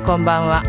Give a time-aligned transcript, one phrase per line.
[0.00, 0.62] 様こんばんは。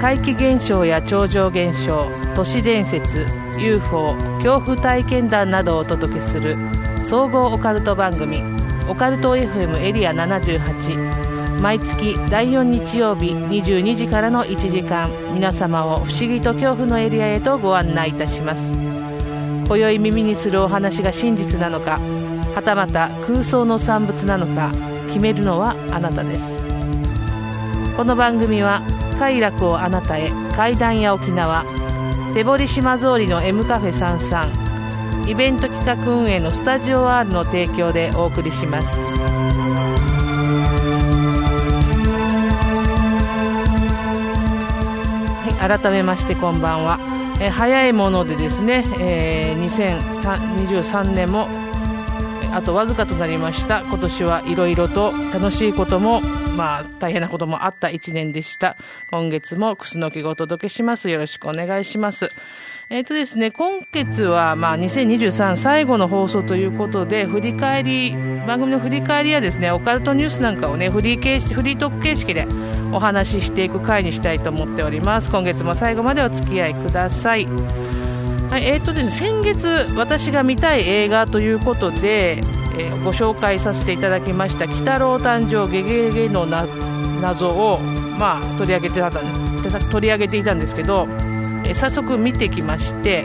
[0.00, 3.26] 怪奇現象や超常現象都市伝説
[3.58, 6.56] UFO 恐怖体験談などをお届けする
[7.02, 8.42] 総合オカルト番組
[8.88, 18.72] オカルト FM エリア78毎月第4日曜日22時からの1時間皆様を不思議と恐怖のエリアへとご案内いたします。
[19.68, 22.00] 今宵耳にするお話が真実なのか
[22.54, 24.72] はたまた空想の産物なのか
[25.06, 26.51] 決めるのはあなたです。
[27.96, 28.82] この番組は
[29.18, 31.64] 快楽をあなたへ階段や沖縄
[32.34, 38.88] 手堀島通りの M カフェ33イベント企画運営のスタジオ R の提供でお送りします。
[45.44, 46.98] はい、改めましてこんばんは、
[47.40, 51.46] え早いものでですね、えー2023年も
[52.52, 53.82] あとわずかとなりました。
[53.82, 56.20] 今年はいろいろと楽しいことも
[56.56, 58.76] まあ大変なこともあった1年でした。
[59.10, 61.10] 今月もクスノキがお届けします。
[61.10, 62.30] よろしくお願いします。
[62.90, 68.12] えっ、とですね今月はまあ2023最後の放送ということで振り返り
[68.46, 72.46] 番組の振り返りやですねオカルトニュースなんかをねフリー形式フリートーク形式で
[72.92, 75.30] お話ししていく回にしたいと思っております。
[75.30, 77.46] 今月も最後までお付き合いください。
[78.52, 82.42] はい、えーとですね、先月、私が見たい映画ということで、
[82.78, 86.66] えーご紹介させていただきました「鬼太郎誕生ゲゲゲのな
[87.20, 87.80] 謎を」
[88.18, 91.08] まあ、取り上げてた取り上げていたんですけど、
[91.64, 93.24] えー早速見てきまして、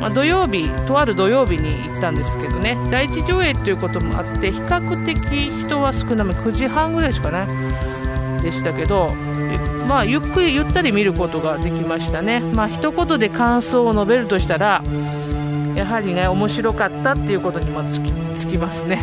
[0.00, 5.18] まあ、土曜日とある土曜日に行ったんですけどね第一上映ということもあって比較的
[5.64, 9.14] 人は少なめ9時半ぐらいしかないでしたけど、
[9.88, 14.82] まあ、ゆっくりゆったり見ることができましたね、まあ一言で感想を述べるとしたら
[15.76, 18.96] やはりね面白かったっていうことにもつきつきますね、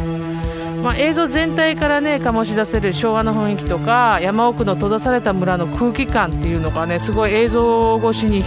[0.84, 8.44] まあ、映像全体からね醸し出せる昭和の雰囲気とか山奥の閉ざされた村の空気感っていうのがねすごい映像越しに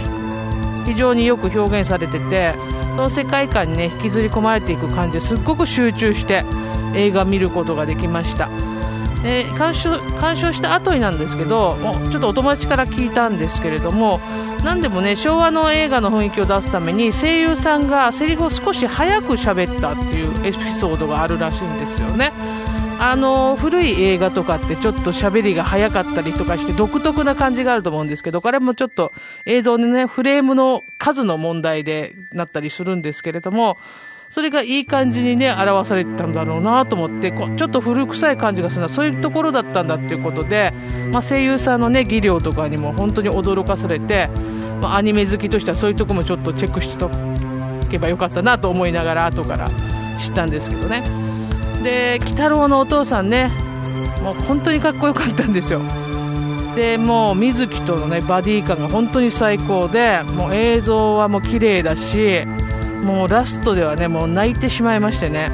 [0.85, 2.53] 非常によく表現されてて
[2.95, 6.45] その世界観にね引きずり込まれていく感じですっごく集中して
[6.95, 8.74] 映画見ることができました。
[9.25, 11.75] で鑑賞鑑賞した後になんですけど
[12.11, 14.19] ちょっとお友達から聞いたんですけれども
[14.63, 22.31] 何でもね昭和の映画の雰囲気を出すために声優さんがセリフを少し早く喋ったっていうエピソードがあるらしいんですよね。
[22.99, 29.11] あの古い映画とかってちょっと喋りが早かったりとかして独特な感じがあると思うんですけどこれもちょっと
[29.45, 33.77] 映像でねフレームの数の問題でなったりするんですけれども
[34.35, 40.73] それがいい感じにね表されてたんだろうなと思ってこうちょっと古臭い感じがするのはそういうところだったんだっていうことで、
[41.09, 44.27] まあ、声優さんのね技量とかにも本当に驚かされて、
[44.81, 47.09] まあ、アニメ好きとしてはそういうところもちょっとチェックしてお
[47.89, 49.69] けばよかったなと思いながら後から
[50.19, 51.01] 知ったんですけどね。
[51.81, 53.49] で鬼太郎のお父さんね
[54.21, 55.79] もう本当にかっこよかったんですよ。
[56.75, 62.45] でもう水木とのねバディ感が本当に最高でもう映像はもう綺麗だし
[63.05, 65.51] もうラストではねもう泣いてしまいましてね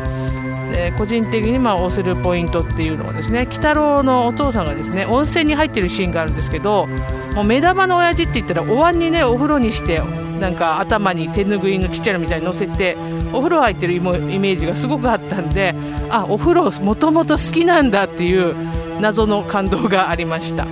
[0.72, 6.88] で個人的にまあ押せるポイントっていうのはですね鬼太郎のお父さんがですね温泉に入ってるシーンがあるんですけど
[7.36, 10.00] もう目玉の親父って言ったらお椀にねお風呂にして
[10.40, 12.96] なんか頭に手ぬぐいのちっちゃいのみたいに乗せて
[13.34, 15.76] お風呂入ってるイメージがすごくあったんで
[16.10, 18.56] あお風呂もともと好きなんだっていう
[19.02, 20.66] 謎の感動がありました。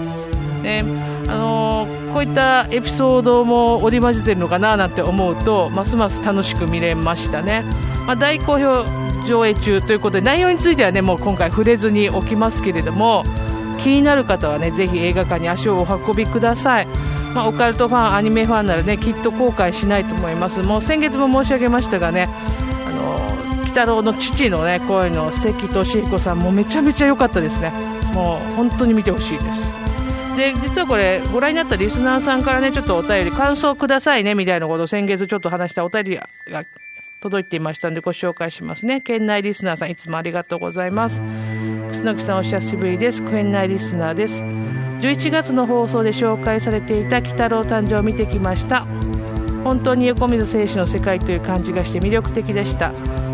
[0.61, 7.63] ねあのーこういったエピソードも織り交ぜてるのかななんて思うとますます楽しく見れましたね、
[8.07, 8.83] まあ、大好評
[9.27, 13.23] 上映中ということで内容についてはねもう今回触れずにおきますけれども
[13.79, 16.87] 気になる方はねぜひ映画館に足をお運びください、
[17.33, 20.61] まあ、オカルトファンアニメファンならねきっと後悔しないと思います。
[20.61, 22.27] もう先月も申し上げましたがね
[22.85, 27.71] あの鬼太郎の父のね声の関俊彦さんもめちゃめちゃ良かったですね。
[28.13, 29.78] もう本当に見てほしいです。
[30.39, 36.29] で実はこれご覧になったリスナーさんからねちょっとお便り感想くださいねみたいなことを先月ちょっと話したお便りが
[37.19, 39.01] 届いていましたのでご紹介しますね。
[39.01, 41.19] 県内リスナーさんいつもありがとうございます。
[41.91, 43.21] 楠木さんお久しぶりです。
[43.21, 44.35] 県内リスナーです。
[45.01, 48.85] 11月の放送で紹介されていた鬼太郎誕生を見てきました。
[49.65, 52.93] 本当に横溝選手の世界という感じがして魅力的でした。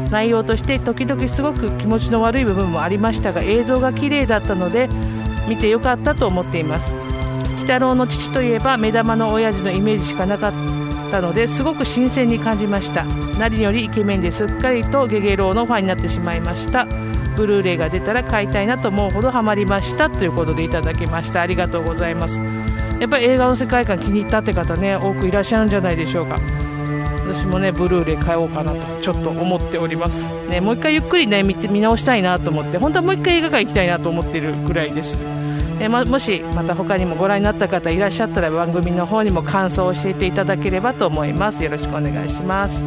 [0.10, 4.88] 内容として時々すごく気持ちの悪い部分もありましたが映像が綺麗だったので
[5.48, 6.94] 見てよかったと思っています。
[6.94, 10.54] 鬼太郎の父といえば目玉の親父のイメージしかなかっ
[11.12, 13.06] たのですごく新鮮に感じました。
[13.40, 14.46] 何よりイケメンです。
[14.46, 16.86] っかりとゲゲロウのファンになってしまいました。
[17.36, 20.10] ブルーレイが出たら買いたいなと思うほどハマりました。
[20.10, 21.42] ということでいただきました。
[21.42, 22.40] ありがとうございます。
[23.00, 26.38] やっぱり映画の世界観気に入ったって方ね多くいらっしゃるんじゃないでしょうか。
[27.28, 35.18] 私もねブルーレイ買おうかなとちょっと思っております、ね、もう一回ゆっくりね見て見直したいなと思って本当はもう一回映画館行きたいなと思ってるぐらいです。
[35.80, 41.62] えももしまた他にもご覧になった方いらっしゃったら番組の方にも感想を教えていただければと思います。
[41.64, 42.82] よろしくお願いします。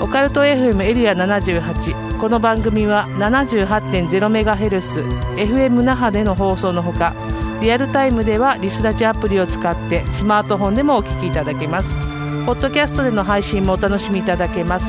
[0.00, 7.14] オカルト FM エリア78この番組は 78.0MHz FM 那覇での放送のほか
[7.60, 12.13] リアルタイムではリスラジアプリを使ってスマートフォンでもお聞きいただけます。
[12.46, 14.86] ポッドキャストでの配信もお楽しみいただけます。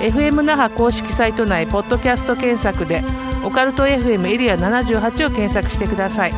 [0.00, 3.04] FM 那覇公式サイト内ポッドキャスト検索で
[3.44, 6.32] オカルト FM エリア78を検索してください。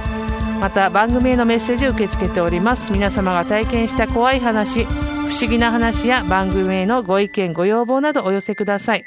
[0.61, 2.91] また番組へのメッセージを受け付けております。
[2.91, 4.91] 皆様が体験した怖い話不
[5.31, 9.05] 思議な話や番組へのご意見ご要望などお寄せください。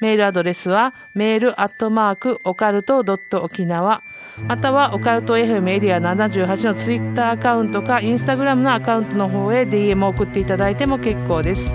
[0.00, 4.02] メールアドレスはメールアットマークオカルトドット沖縄。
[4.38, 11.70] またはオカルト FM エリア78のツイッターアカウントかインスタグラムのアカウントの方へ DM を送っていただいても結構です。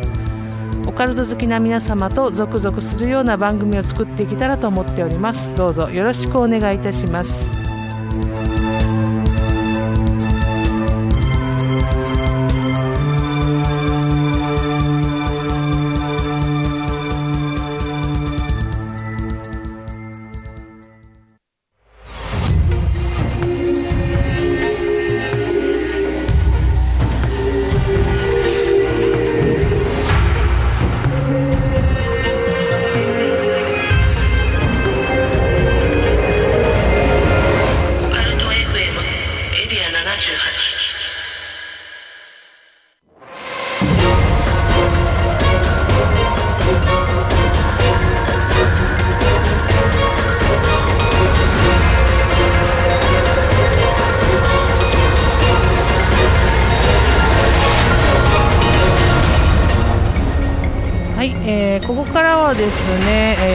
[0.85, 5.53] オカルト好きな皆様と続々するような番組を作っていけたらと思っております。
[5.56, 8.58] どうぞよろしくお願いいたします。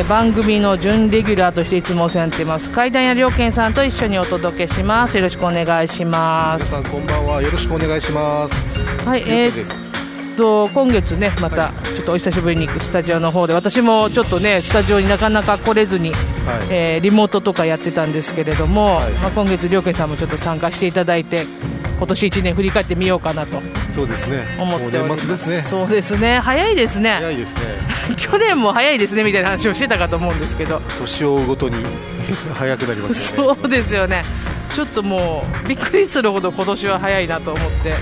[0.04, 2.70] ー番組の準レギュラーとしていつもお世話になっています。
[2.70, 5.16] 階段屋良健さんと一緒にお届けします。
[5.16, 6.74] よろしくお願いします。
[6.74, 7.42] 皆さんこんばんは。
[7.42, 8.78] よろしくお願いします。
[9.06, 9.64] はいゆうこで。
[9.64, 9.84] す
[10.36, 16.18] と今月ねまたちょっとお久しぶりにスタジオの方で私もちょっとねスタジオになかなか来れずに、はい。
[16.70, 19.12] えーリモートとかやってたんですけれども、はい。
[19.14, 21.46] まあ、今月良健さんもちょっと参加していただいて
[21.98, 23.62] 今年1年振り返ってみようかなと
[23.94, 24.44] そうですね。
[24.60, 25.62] 思っております。
[25.62, 26.40] そうですね。
[26.40, 27.10] 早いですね。
[27.20, 30.80] 早いですね 去年も早いですねみたいな話をしてたかと思うんですけど。
[30.98, 31.76] 年を追うごとに
[32.54, 33.60] 早くなりますよね。
[33.62, 34.22] そうですよね。
[34.74, 37.94] ちょっともうびっくりするほど今年は早いなと思って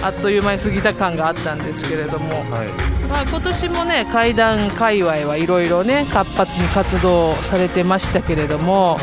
[0.00, 2.68] あはっという間に過ぎた感があったんですけれども、い、はい、
[3.06, 9.00] まあ、今年もね階段界隈はいろいろね活発に活動されてましたけれども、は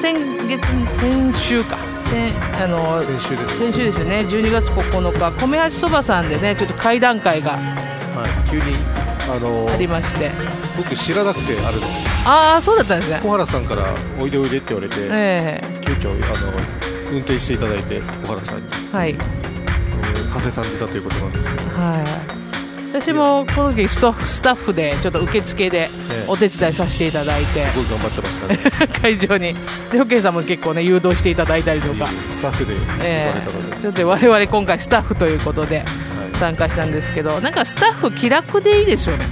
[0.00, 0.64] 先月
[1.00, 1.76] 先週か。
[2.02, 2.32] 先
[2.62, 4.20] あのい、先週です先週ですよね。
[4.20, 7.58] 12月9日米橋そばさんでねちょっと会談会が
[8.18, 10.30] はい、急にあのありまして。
[10.76, 11.86] 僕知らなくてあるの。
[12.24, 13.20] ああそうだったんですね。
[13.22, 16.52] 小原さんからおいでおいでって言われて、え急遽あの
[17.10, 19.10] 運転していただいて小原さんに、えはい。
[19.10, 19.48] えー
[20.28, 21.70] 加瀬さん出たということなんですけど。
[21.70, 22.38] はい。
[22.92, 28.88] 私もこの時スタッフスタッフでちょっと受付でえお手伝いさせていただいて、すごい頑張ってましたね。
[29.02, 29.54] 会場に。
[29.92, 35.86] で、ケンさんも結構ね誘導していただいたりとか、スタッフで呼ばれえたので、えちょっと我々今回スタッフということではい、
[36.38, 39.24] 参加したんですけどなんかスタッフ気楽でいいですよね。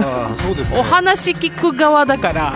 [0.00, 0.80] ああそうですね。
[0.80, 2.54] お話聞く側だから。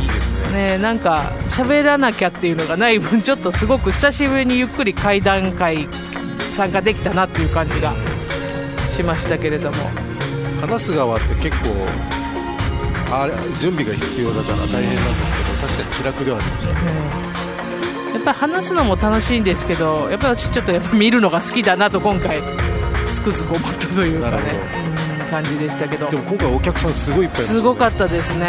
[0.00, 0.76] いいですね。
[0.76, 5.88] ねなんか喋らなきゃっていうのがない分ちょっとすごく久しぶりにゆっくり会談会
[6.52, 7.92] 参加できたなっていう感じが
[8.96, 9.76] しましたけれども。
[10.60, 11.68] 話す側って結構
[13.10, 16.80] あれ準備が必要だから大変なんですけど確かに気楽ではありましたね
[18.10, 22.42] うんやっぱり話すのも楽しいんですけどやっぱり私ちょっとやっぱ見るのが好きだなと今回
[23.08, 24.88] つくづく思ったというかね。
[25.28, 26.10] 感じでしたけど。
[26.10, 28.46] でも今回お客さんすごいいっぱいすごかったですね。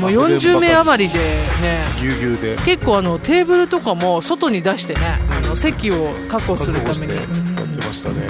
[0.00, 1.78] もうあ40名余りでね。
[2.00, 2.56] ぎゅうぎゅうで。
[2.64, 7.16] 結構あのテーブルとかも外に出してねあの席を確保するために。
[7.16, 8.26] やってましたね。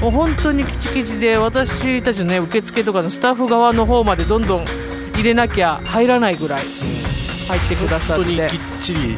[0.00, 4.64] もう本当にキチキチで私たちの、ね、受付とかのスタッフ側の方までどんどん
[5.14, 6.64] 入れなきゃ入らないぐらい
[7.48, 8.24] 入ってくださって。
[8.24, 9.16] 本当にきっちり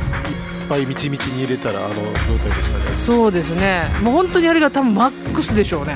[0.68, 2.96] ぱいみちみちに入れたらあの状態でしたね。
[2.96, 3.84] そうですね。
[4.02, 5.94] もう本当にあれが多分マックスでしょうね。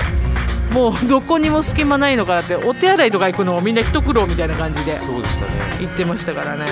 [0.73, 5.52] もうどこにも隙間ないのかなってお手洗いとか行くのもみんな一苦労みたいな感じでそうでしたね。
[5.81, 6.67] 行ってましたからね。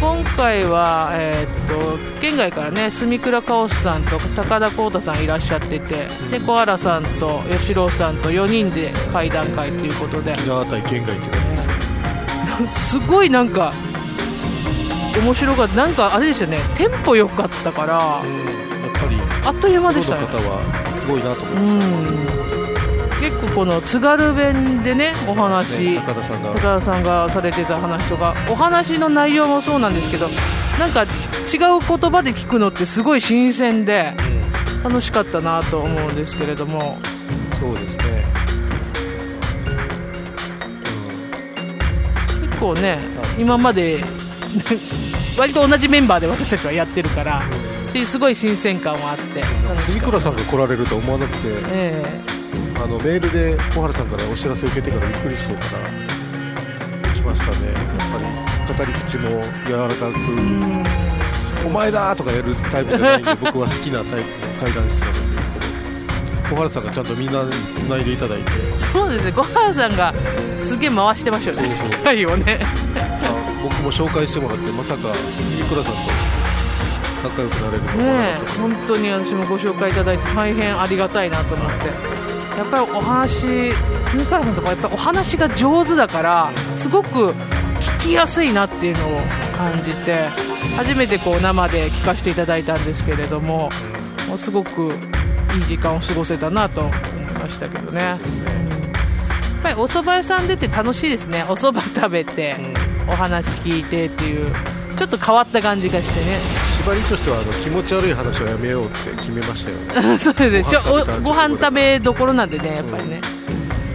[0.00, 10.32] 今回は、えーっと県外からね住倉カオスさんと高田浩太さんいらっしゃってて、で小原さんと吉郎さんと4人で会談会ということで。
[10.32, 13.72] 沖縄対県外っていう感じです すごいなんか
[15.22, 15.76] 面白かった。
[15.76, 16.58] なんかあれでしたね。
[16.74, 17.94] テンポ良かったから。
[17.94, 18.24] やっ
[19.00, 20.22] ぱりあっという間でしたね。
[20.22, 20.62] の方は
[20.94, 21.86] すごいなと思ういまし
[22.36, 23.20] ん。
[23.20, 26.52] 結構この津軽弁でねおた、話、ね、高田さんが。
[26.52, 28.34] 高田さんがされてた話とか。
[28.48, 30.28] お話の内容もそうなんですけど
[30.78, 31.08] なんか違う
[31.86, 34.14] 言葉で聞くのってすごい新鮮で
[34.82, 36.98] 楽しかったなと思うんですけれども。
[37.60, 38.24] そうですね、
[42.48, 42.98] 結構ね
[43.38, 44.02] 今まで
[45.40, 47.42] 割と同じメンバーで私たちはやってるから
[48.06, 49.42] すごい新鮮感はあって
[49.86, 51.38] 杉倉さんが来られると思わなくて、
[51.72, 52.20] え
[52.76, 55.60] あのメールで小原さんからお知らせを受けてからびっくりしてか
[57.06, 59.30] らしましたね、やっぱり語り口も
[59.66, 65.58] 柔らかく、お前だとかやるタイプじゃないんで 僕は好きなタイプの階段室なんですけ
[66.50, 68.50] ど小原さんがちゃんとみんなにつないでいただいて。
[68.76, 69.32] そうですね。
[69.32, 70.12] 小原さんが
[70.60, 71.76] すげえ回してましたよね。
[71.80, 72.04] そうそう。
[72.04, 72.58] 会をね。
[72.96, 73.09] あ
[73.62, 76.00] 僕も紹介してもらってまさか杉倉さんと
[77.22, 81.86] 仲良くなれるのかね本当に私もご紹介いただいて大変ありがたいなと思って
[82.56, 83.72] やっぱりお話
[84.10, 87.34] 住倉さんとかやっぱお話が上手だからすごく
[87.80, 89.20] 聞きやすいなっていうのを
[89.56, 90.26] 感じて
[90.76, 93.68] 初めてこう生で聞かせていただいたんですけれども
[94.28, 94.92] もうすごく
[95.54, 96.92] いい時間を過ごせたなと思い
[97.34, 98.00] ましたけどね。
[98.00, 101.44] やっぱりお蕎麦屋さん出て楽しいですね。
[101.44, 102.56] お蕎麦食べて。
[103.10, 104.54] お話聞いてっていう
[104.96, 106.38] ちょっと変わった感じがしてね。
[106.82, 109.76] 縛りとしてはあの気持ち悪い話はやめようって決めましたよ
[110.10, 110.18] ね。
[110.20, 110.64] そうですね。
[110.64, 113.20] ちょご飯食べたおご飯食べどころなんでねやっぱりね、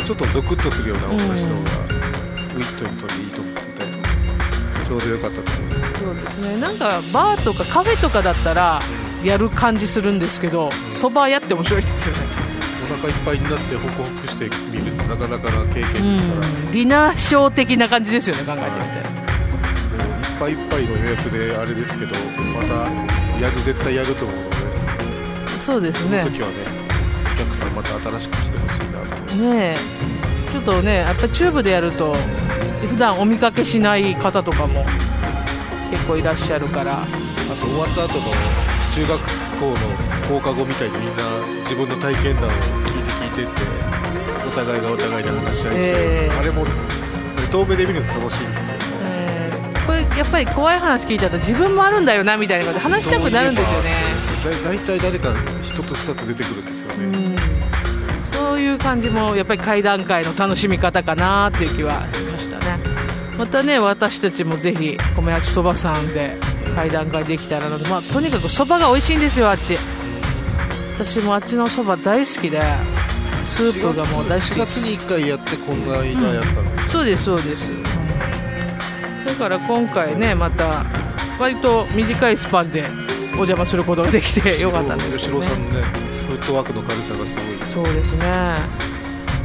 [0.06, 3.62] ちょっとゾクッとするようなお話の方がウィットにとっていいと思って
[4.88, 6.00] ちょうどよかったと思います。
[6.00, 6.58] そうですね。
[6.58, 8.82] なんかバーとかカフェとかだったら
[9.24, 12.22] やる感じするんですけどそば屋って面白いですよね
[12.86, 16.72] お腹いっぱいになってホクホクしてみるなかなかな経験ですから、うん。
[16.72, 19.02] ディナーショー的な感じですよね考えてみてい
[20.36, 22.16] っぱいいっぱいの予約であれですけど
[22.54, 22.74] また
[23.42, 24.56] やる絶対やると思うので
[25.60, 26.20] そうですね。
[26.20, 26.54] その時はね
[27.34, 29.78] お客さんまた新しく来てほしいなと思いますねえ。
[30.52, 32.14] ちょっとねやっぱチューブでやると
[32.90, 34.86] 普段お見かけしない方とかも
[35.90, 37.00] 結構いらっしゃるから。
[37.48, 38.26] あと終わった後の
[38.96, 39.20] 中学
[39.60, 39.76] 校の
[40.30, 41.24] 放課後みたいにみんな
[41.64, 43.62] 自分の体験談を聞いて聞いてって
[44.48, 46.40] お互いがお互いで話し合いして、えー。
[46.40, 46.66] あれも
[47.52, 49.86] 遠目で見るの楽しいんですよねえー。
[49.86, 53.96] これやっぱり怖い話聞いたと自分もあるんだよなみたいなことで話したくなるんですよね。
[54.46, 58.26] だ大体誰か一つ二つ出てくるんですよね、うん。
[58.26, 62.80] そういう感じもやっぱり会談会の楽しみ方かなっていう気はしましたね。
[63.38, 66.38] またね私たちもぜひ米焼そばさんで
[66.76, 69.78] 会談会できたらなと、まあ、とにかくそばが美味しいんですよあっち。
[70.98, 72.62] 私もあっちのそば大好きで。
[73.46, 75.88] スープがもう大好き4月に1回やってこん。
[75.88, 77.70] な間やったんです、そうですそうです。
[79.26, 80.86] だから今回ねまた
[81.40, 82.84] 割と短いスパンで
[83.32, 85.46] お邪魔することができて よかったんですけどね。
[85.48, 85.86] 吉郎さんのね
[86.28, 87.74] フットワークの軽さがすごいです。
[87.74, 88.86] そうですね。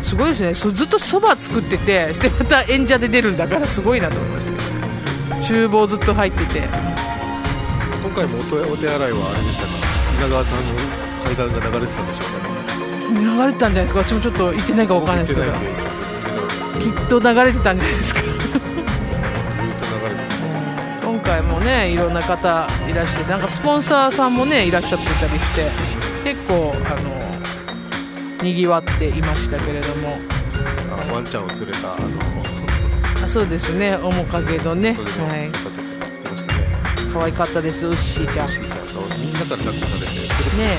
[0.03, 0.55] すごいですね。
[0.55, 5.37] そずっとそば作っててしてまた演者で出るんだからすごいなと思いました。
[5.37, 6.69] ね厨房ずっと入ってて
[8.03, 9.73] 今回もお手お手洗いはあれでしたか？
[10.19, 10.75] 稲川さんの
[11.25, 13.21] 階段が流れてたんでしょうかね。
[13.21, 14.01] 流れてたんじゃないですか？
[14.01, 15.53] 私もちょっと行ってないか分かんないですけど。
[16.81, 18.45] きっと流れてたんじゃないですかずっと流
[20.09, 20.23] れて
[21.05, 25.69] 今回もねいろんな方いらしてなんかスポンサーさんもねいらっしゃってたりして
[26.25, 27.11] 結構あの
[28.43, 30.17] にぎわっていましたけれども。
[30.91, 32.07] あワンちゃんを連れたあの
[33.25, 33.99] あそうですね。
[33.99, 34.95] 面影のね。
[34.95, 35.51] それではい
[37.21, 37.87] 可愛かったです。
[37.87, 38.51] ウッシーちゃん。
[38.51, 40.79] みんなから抱っこされてね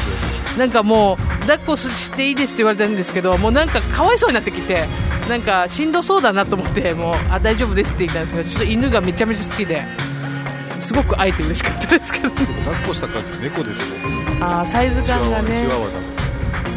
[0.58, 4.88] なんかもう抱っこしていいですって言われたんですけどもうなんかかわいそうになってきて
[5.30, 9.86] なんかしんどそうだなと思ってもうあ大丈夫ですって言ったんですけどちょっと犬がめちゃめちゃ好きで
[10.80, 12.32] すごく会えて嬉しかったですけど。
[12.32, 12.48] 抱っ
[12.88, 13.86] こした感じ猫ですね。
[14.42, 15.68] あーサイズ感がね。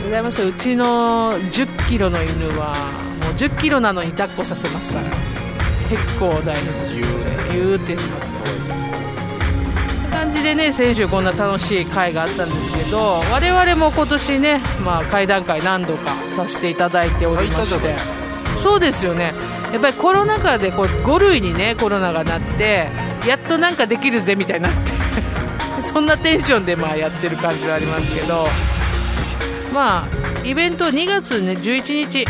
[0.03, 2.75] ございましたうちの1 0キロの犬は
[3.23, 5.05] もう1 0キロなのに抱っこさせますから。
[5.89, 8.84] 結構大変ですぎゅーってしますねって
[10.25, 17.97] 感じでね先週こんな楽しい会があったんですけど我々も今年ね、まあ、会談会何度かさせていただいておりまして。
[18.63, 19.05] そうです。
[19.05, 19.35] よね。
[19.73, 22.89] やっぱりコロナ禍でこう5類にねコロナがなって
[23.29, 24.93] やっとなんかできるぜみたいになって。
[25.93, 28.49] そんなテンションでまあやってる感じはありますけど。
[29.75, 32.25] まあイベント2月、ね、11日、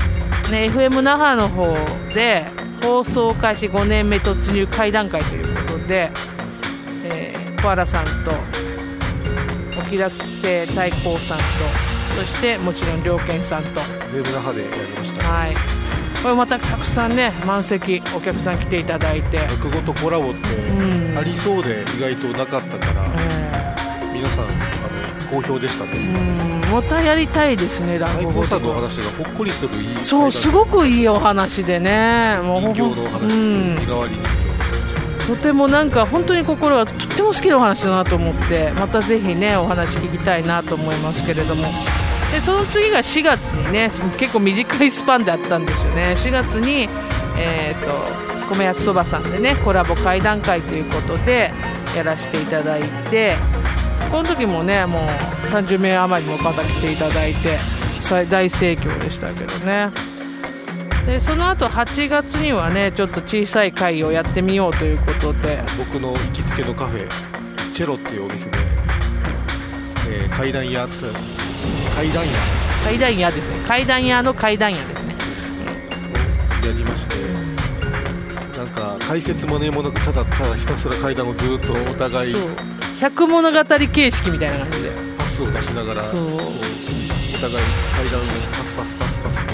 [0.50, 1.76] ね、FM 那覇の方
[2.12, 2.44] で
[2.82, 6.10] 放送開始5年目突入会談会ということで、
[7.64, 8.11] えー小原さんと
[9.80, 11.44] お気楽亭太閤さんと
[12.14, 13.80] そしてもちろん良健さんと。
[13.80, 15.26] ウェブ那覇でやりました。
[15.26, 15.54] はい。
[16.23, 21.18] これまたたくさんね満席お客さん来ていただいて、落語とコラボってうん。
[21.18, 26.61] ありそうで意外となかったから、え皆さんあの好評でしたーね。
[26.68, 26.71] うん。
[26.71, 32.38] またやりたいですね落太語閤さんのお話がほっこりするいいそうすごくいいお話でね。
[32.42, 33.76] もうほ人形のお話、うん。
[33.76, 34.43] 日替わり人形
[35.26, 41.64] とてもなんか本当に心がとっても好きなお話だなと思ってまたぜひねお話聞きたいなと思いますけれども。
[42.33, 46.14] でその次が4月にね結構短いスパンであったんですよね。
[46.16, 46.88] 4月に、
[47.38, 51.52] えーと、米安そばさんでねコラボ会談会ということで
[51.97, 53.37] やらせていただいて
[54.11, 55.02] この時もねもう
[55.47, 57.59] 30名余りの方来ていただいて
[58.28, 60.13] 大盛況でしたけどね。
[61.06, 65.62] でその後8月にはねちょっと小さい会をやってみようということで。
[65.76, 67.06] 僕の行きつけのカフェ
[67.75, 68.58] チェロっていうお店で、
[70.08, 70.87] えー、階段屋
[71.96, 72.32] 階段屋。
[72.84, 73.56] 階段屋ですね。
[73.66, 75.14] 階段屋の階段屋ですね。
[76.64, 77.14] やりまして
[78.58, 82.34] なんか解説もねもなくただただひたすら階段をずっとお互い。
[83.00, 84.90] 百物語形式みたいな感じで。
[85.18, 89.53] パスを出しながらお互い階段をパスパスパスパス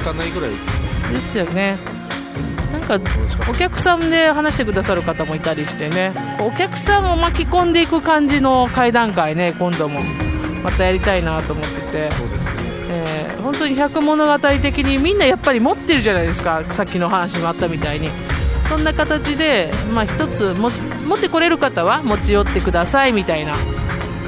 [0.00, 0.50] かないぐらい。
[0.50, 0.56] で
[1.20, 1.76] すよね。
[2.72, 3.00] なんか
[3.48, 6.12] お客さんで話してくださる方もいたりしてね。
[6.40, 10.00] お客さんを巻き込んでいく感じの会談会ね今度も。
[10.62, 12.10] またやりたいなと思ってて。
[12.12, 12.52] そうですね、
[12.90, 16.62] えー、本当に百物語的にみんなやっぱり持ってるじゃないですか。
[16.70, 18.10] さっきの話もあったみたいに。
[18.68, 20.70] そんな形で、まあ、一つも
[21.08, 23.54] 持ってこれる方は持ち寄ってくださいみたいな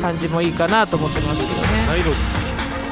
[0.01, 1.87] 感じもいいかなと思ってますけどね。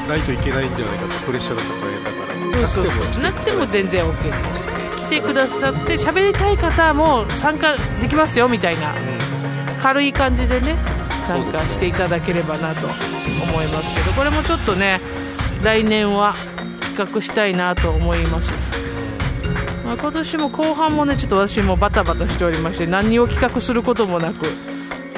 [0.07, 2.20] ないといけないんじゃないかとプレッシャーだったらだから
[2.51, 3.21] そうそうそう。
[3.21, 4.71] なくても全然 OK です
[5.07, 8.93] 来てくださって喋りたい方も参加できますよみたいな
[9.81, 10.75] 軽い感じでね
[11.27, 14.99] 参加していただければなと思いますけどこれもちょっとね
[15.63, 16.33] 来年は
[16.95, 18.71] 企画したいなと思います、
[19.83, 24.45] まあ、今年も後半もねちょっと私もバタバタしておりまして何を企画することもなく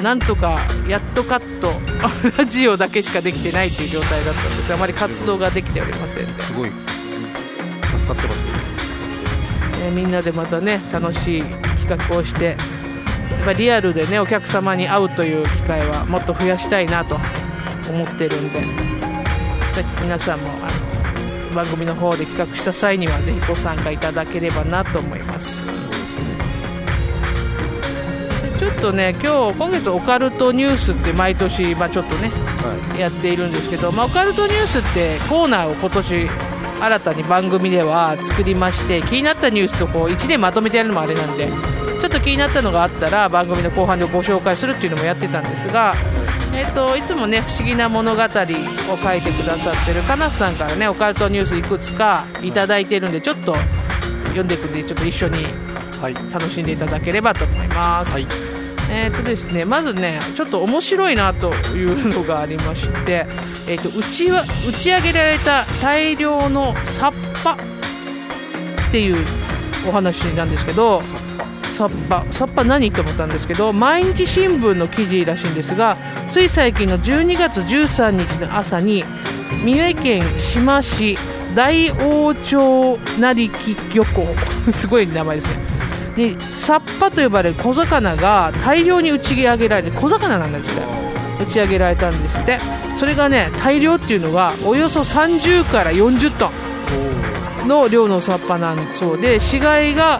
[0.01, 1.71] なんとかやっとカット
[2.37, 6.27] ラジオだけしかできてないっていう状態だったんですがあまり活動ができておりません。
[6.27, 6.71] すごい
[8.03, 8.45] 助かってます、
[9.81, 11.43] えみんなでまたね楽しい
[11.87, 12.55] 企画をしてや
[13.41, 17.15] っぱリアルでねお客様に会うという機会はもっと増やしたいなと
[17.89, 18.61] 思ってるんで
[20.01, 20.69] 皆さんもあ
[21.49, 25.63] の番組の方で企画した際にはぜひご参加いただければなと思います。
[28.59, 36.29] ちょっとね今日今月オカルトニュースって毎年、まあ、ちょっとね、はい、やっているんですけど、まあ、オカルトニュースってコーナーを今年
[36.79, 41.49] 新たに番組では作りまして気になったニュースとこう1年まとめてやるのもあれなんで
[42.01, 45.95] ちょっと気になったのがあったら番組の後半でご紹介するっていうのもやってたんですが、
[46.53, 53.55] えーと、いつもね不思議な物語を書いてくださってるかなさんからねオカルトニュースいくつかいただいているんでちょっと
[54.25, 55.45] 読んでいくんでちょっと一緒に
[56.31, 58.11] 楽しんでいただければと思います。
[58.11, 58.52] はい
[58.95, 63.25] えーとですね、まずね、ちょっと面白いなというのがありまして、
[63.67, 69.25] えーと、打ちは打ち上げられた大量のサッパっていう
[69.87, 71.01] お話なんですけど、
[71.71, 75.97] サッパ、サッパ何と思ったんですけど、毎日新聞の記事らしいんですが、
[76.29, 79.03] つい最近の12月13日の朝に、
[79.65, 81.17] 三重県志摩市
[81.55, 84.27] 大王町成木漁港、
[84.71, 85.72] すごい名前ですね。
[86.15, 90.81] でサッパと呼ばれる小魚が大量に打ち上げられて小魚なんですって。
[91.43, 92.59] 打ち上げられたんですって。
[92.99, 96.73] それがね大量っていうのはおよそ30から40トン。
[97.67, 100.19] の量のサッパなんそうで死骸が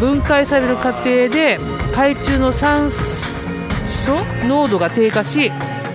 [0.00, 1.58] 分解される過程で
[1.92, 3.32] 海中の酸素
[4.46, 5.50] 濃度が低下し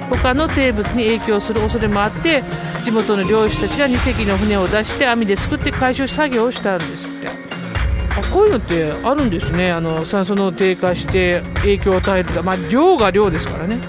[0.10, 2.43] 他の生物に影響する恐れもあって
[2.84, 7.30] 地元の漁師たちが2隻の船を出して網ですくって回収作業をしたんですって。
[8.34, 9.71] こういうのってあるんですね。
[9.71, 13.79] あの酸素の低下して影響を与えると、まあ、量が量ですからね、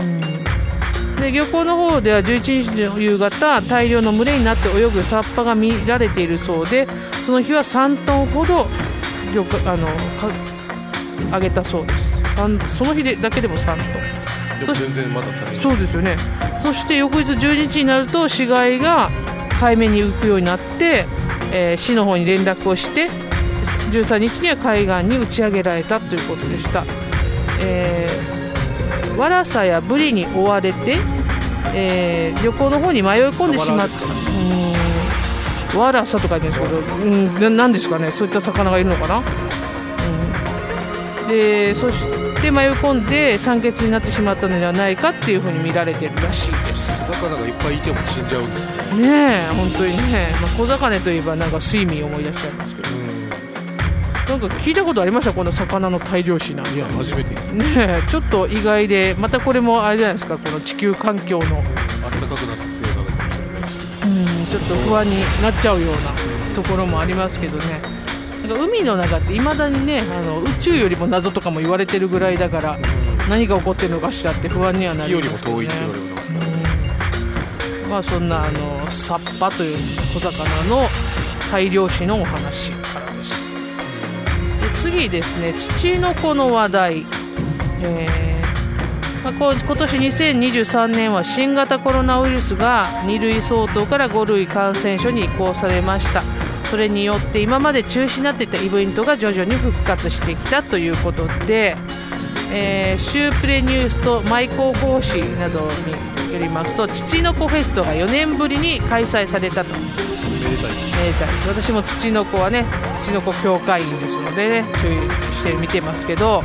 [0.00, 6.86] うん、で漁港の方では11日の夕方大量の群れになって泳ぐサッパが見られているそうで
[7.26, 8.66] その日は3トンほど
[9.34, 9.86] 漁あの
[10.20, 10.30] か
[11.36, 12.08] 上げたそうです。
[12.76, 14.74] その日でだけでも3トン。
[14.74, 16.16] 全然まだ足りそうですよね。
[16.62, 19.10] そして翌日12日になると死骸が
[19.60, 21.06] 海面に浮くようになって
[21.52, 23.08] えー、市の方に連絡をして
[23.90, 26.84] 13日には海岸に打ち上げられたということでした、
[27.60, 30.98] えー、ワラサやブリに追われて、
[31.74, 34.04] えー、漁港の方に迷い込んでしまった。
[34.04, 34.08] う
[35.76, 35.78] ん。
[35.78, 38.10] ワラサと書いてるんですけど、うん、なんですかね。
[38.12, 39.22] そういった魚がいるのかな、
[41.22, 41.98] うん、でそし
[42.40, 46.77] て迷い込んで酸欠になってしまったのではないかっていうふうに見られているらしいです
[47.20, 49.08] 魚がいっぱいいても死んじゃうんですねね
[49.50, 55.32] え本当にね、まあ、小魚といえばなんか睡眠を思い出しちゃいますけど、なんか聞いたことありました？
[55.32, 57.52] この魚の大量死なんいや初めてです。
[57.52, 60.38] ねちょっと意外でまたこれもあれじゃないですか？
[60.38, 61.62] この地球環境の。
[62.00, 63.74] 暖かくなったせいなのかもしれないし。
[64.04, 64.06] う
[64.44, 67.80] んちょっと不安になっちゃうようなところもありますけどね。
[68.46, 72.78] なんか海の中っていまだにねあの宇宙よりも謎とかも言われてるぐらいだから
[73.28, 76.00] 何が起こってるのかしらって不安にはなりますけど、ね、遠いって言われ
[77.88, 79.78] まあそんなあのサッパという
[80.14, 80.88] 小魚の
[81.50, 83.32] 大量死のお話からです。
[84.60, 87.06] で次ですね土の子の話題、
[87.82, 88.28] えー
[89.24, 96.22] まあ、こう今年2023年は新型コロナウイルスが2類相当から5類感染症に移行されました。
[96.70, 101.76] それによって今まで中止になっていたイベントが徐々に復活してきたということで、
[102.52, 109.74] えー、シュープレニュースとマイ広報誌などによりますと父の子フェストが4年ぶりに開催されたと。
[110.98, 112.64] めでたい私も土の子はね
[113.04, 114.96] 土の子協会員ですのでね注意
[115.36, 116.42] して見てますけど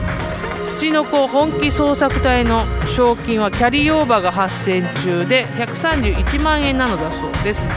[0.78, 7.68] 土の子本気捜索隊の賞金はキャリーオーバーが発生中で131万円なのだそうです、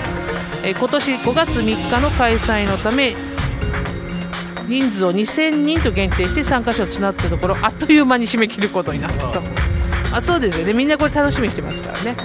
[0.65, 3.15] えー今年5月3日の開催のため
[4.67, 9.66] 人数を2000人と限定して参加者を募ったところあっという間に締め切ることになったと
[10.13, 10.73] あそうですよね。
[10.73, 12.17] みんなこれ楽しみにしてますからね、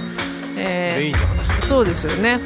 [0.56, 2.38] えーそうですよね、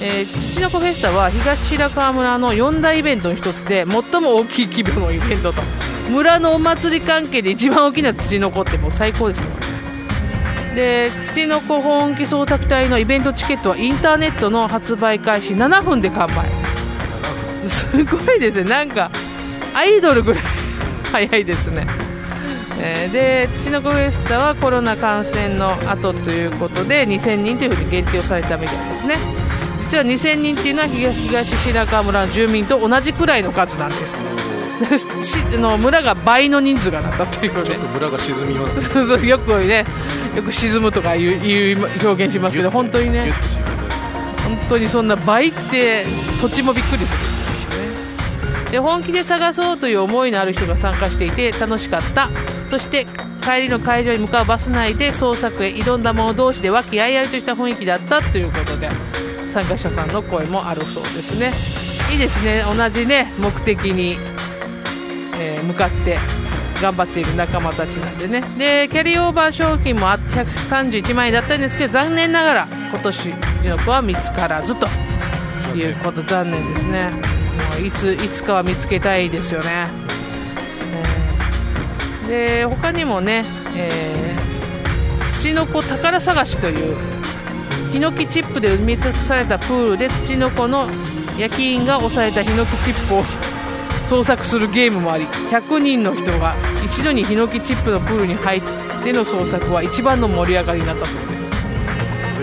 [0.00, 5.62] えー、土の子フェスタは東白川村の4大イベントの一つで最も大きい規模のイベントと。
[6.10, 9.44] 村のお祭り関係で一番大きな土の子ってもう最高ですよ
[10.74, 17.68] で土の子本気捜索隊のイベントチケットはインターネットの発売開始7分で完売。
[17.68, 18.70] すごいですね。
[18.70, 19.10] なんか
[19.74, 20.42] アイドルぐらい
[21.12, 21.86] 早いですね
[22.78, 29.16] えーで土の子フェスタはコロナ感染の後ということで2000人というふうに限定をされたみたいですね。
[29.80, 34.16] 実は2000人っていうのは東東白川村の住民と同じくらいの数なんです。
[35.58, 38.82] の村が倍の人数がなったということで村が沈みますね。
[38.82, 39.84] そうそうよくね
[40.34, 43.32] よく沈むとかいういう表現しますけど本当にね。
[44.44, 46.04] 本当にそんな倍って
[46.40, 47.76] 土地もびっくりするんですよね。
[48.70, 52.30] で本気で探そうという思いのある人が参加していて楽しかった
[52.72, 53.04] そして
[53.42, 58.88] 帰りの会場に向かうバス内で捜索へ挑んだ者同士で和気あいあいとした雰囲気だったということで
[59.52, 61.52] 参加者さんの声もあるそうですね。
[62.10, 62.62] いいですね。
[62.64, 64.16] 同じね目的に、
[65.38, 66.16] えー向かって
[66.80, 68.40] 頑張っている仲間たちなんでね。
[68.56, 74.86] でキャリーオーバー賞金もあ131万円だったんですけど残念ながら今年土の子は見つからずと。
[75.76, 77.10] いうこと残念ですね。
[77.10, 80.01] もういついつかは見つけたいですよね、えー
[82.32, 83.44] で他にもね、
[83.76, 84.32] えー
[85.42, 86.96] 土の子宝探しという
[87.92, 90.86] ヒノキチップで埋め尽くされたプールで土の子の
[91.36, 93.24] 焼き印が押されたヒノキチップを
[94.06, 98.62] 捜索するゲームもあり100人の人が一度にヒノキチップのプールに入っ
[99.02, 101.20] ての捜索は一番の盛り上がりになったそうで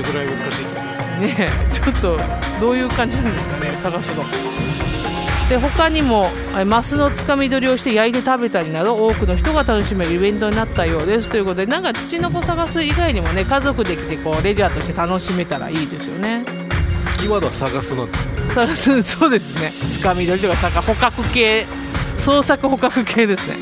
[0.04, 0.12] す。
[0.12, 1.49] それぐらい難しいね。
[1.71, 2.19] ちょっと
[2.60, 4.25] どういう感じなんですかね探すの
[5.49, 11.29] で他にもえマスのつかみ取りをして焼いて食べたりなど多くの人が楽しめるイベントになったようです。
[11.29, 16.45] ということでなんか土の子探す以外にもね家族で来てこうレジャーとして楽しめたらいいですよね。
[17.17, 19.71] キーワードは探すなんですね探すそうですね。
[19.89, 21.65] つかみ取りとか捕獲系。
[22.19, 23.57] 捜索捕獲系ですね。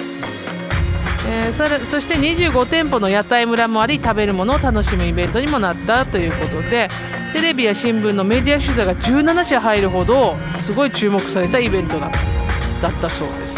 [1.30, 6.88] えーさらそして25店舗の屋台村もあり食べるものを楽しむイベントにもなったということで
[7.34, 10.36] テレビや新聞のメディア取材が17社入るほど
[10.68, 12.12] すごい注目されたイベントだ
[12.82, 13.56] だったそうです。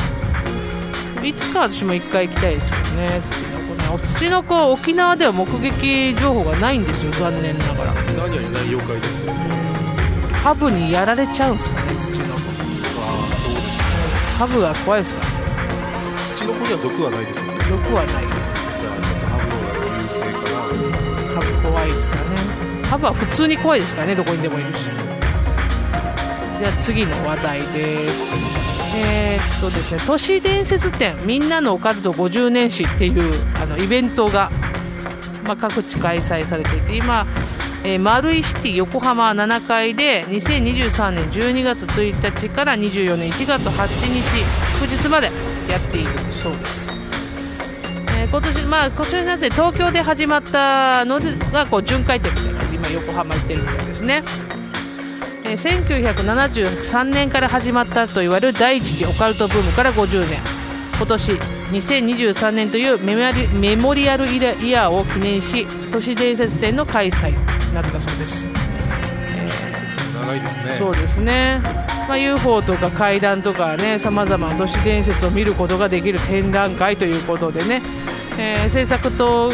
[1.25, 3.73] いつか私も1回行きたいですけどね土の子。
[3.73, 7.93] ねお土の子は沖縄では目撃情報がないんですよ残念ながら。
[7.95, 9.39] 何やいない妖怪ですよね
[10.43, 12.29] ハブにやられちゃうんですかね土の子。
[12.29, 13.97] ああそうですね
[14.37, 15.33] ハブが怖いですからね
[16.35, 16.59] 土の子。
[16.67, 20.61] には毒はないですよね毒はないじゃあちょっとハブの方が優勢かな
[21.33, 22.37] ハブ怖いですからね。
[22.85, 24.88] ハブは普通に怖いですからねどこにでもいるし
[26.59, 28.33] じゃあ次の話題です。
[28.95, 34.51] えーっとですね都市伝説展みんなのオカルト50年史っていうあのイベントが、
[35.45, 37.25] まあ、各地開催されていて今
[37.81, 44.21] えー、丸井シティ横浜7階で2023年12月1日から24年1月8日
[44.81, 45.31] 祝日まで
[45.69, 46.93] やっているそうです。
[48.17, 51.21] えー今年、まあ、今年になって東京で始まったの
[51.53, 54.23] がこう巡回展みたいな今横浜行ってるみたいですね、
[55.49, 55.83] えー
[56.85, 60.39] 1973年から始まったと言われる第一次オカルトブームから50年
[60.95, 68.41] 今年2023年というメモリアルイヤーを記念し都市伝説展の開催になったそうです。
[68.41, 68.51] 説
[70.13, 70.75] も長いですね。
[70.77, 71.61] そうですね、
[72.07, 77.81] まあ、UFO とか階段とかねさまざまな都市伝説を見ることができる展覧会ということでね、
[78.37, 79.51] えー制作と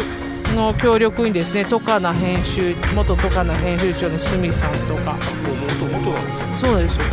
[0.54, 5.16] の協力にですねトカナ編集元トカナ編集長の鷲見さんとか。
[5.80, 7.04] 元々なんですよそうですよ。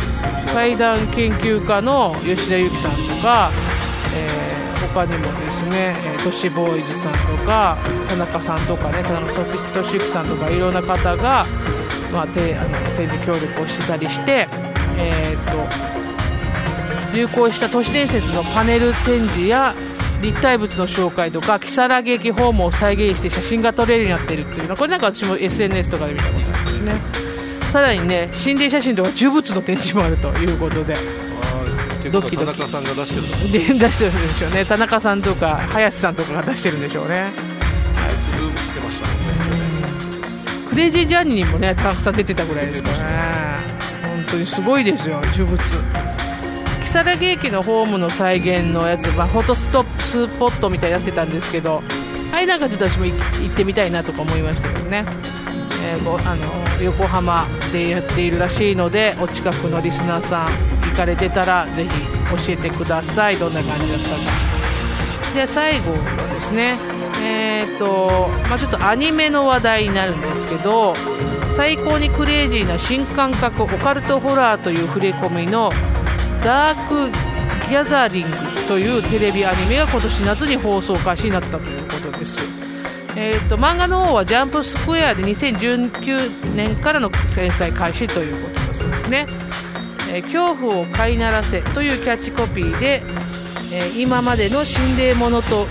[0.54, 3.50] 怪談研究家の吉田由紀さんとか、
[4.16, 4.54] えー
[4.94, 7.76] 他にもですね、えー、都市ボーイズさんとか
[8.08, 9.44] 田中さんとかね田中
[9.82, 11.44] 俊之さんとかいろんな方が、
[12.12, 14.48] まあ、てあの展示協力をしてたりして、
[14.96, 19.74] えー、と流行した都市伝説のパネル展示や
[20.24, 24.74] 立体物の紹介とか如月駅ホームを再現して写真が撮れるようになってるっていうの。
[24.74, 26.92] これなんか私も SNS とかで見たことありますね。
[27.70, 30.96] さらにね心霊写真とか呪物の展示もあるということで。
[32.10, 32.46] ドキドキ。
[32.46, 33.16] は田中さんが出して
[33.72, 34.64] る出してるんでしょうね。
[34.64, 37.30] 田中さんとか林さんとかが出してるんでしょうね。
[40.70, 43.04] クレイジージャーニーにもね田中さん出てたぐらいですからね。
[44.02, 45.58] 本当にすごいですよ呪物
[46.94, 51.82] 如月駅のホームの再現のやつ、まあ、フォトストップスポットみたいにやってたんですけど
[52.32, 55.04] あれなんかちょっと私も行ってみたいなとか思いましたけどね、
[55.84, 61.90] えーあの横浜でやっているらしいのでお近くのリスナーさん行かれてたらぜひ
[62.46, 63.36] 教えてください。
[63.36, 65.34] どんな感じだったか。
[65.34, 66.78] で最後はですね。
[67.22, 70.94] えーとまあ、ちょっとアニメの話題になるんですけど
[71.56, 75.72] 最高にクレイジーな新感覚オカルトホラーという触れ込みの
[76.44, 77.10] ダーク
[77.70, 78.36] ギャザリング
[78.68, 82.38] というテレビアニメが今年夏に放送開始になったということです、
[83.16, 89.26] えー、と漫画の方はジャンプスクエアで2019年からの連載開始ということだそうですね、
[90.10, 93.02] えー恐怖を飼いならせというキャッチコピーで、
[93.72, 95.66] えー今までの心霊ものと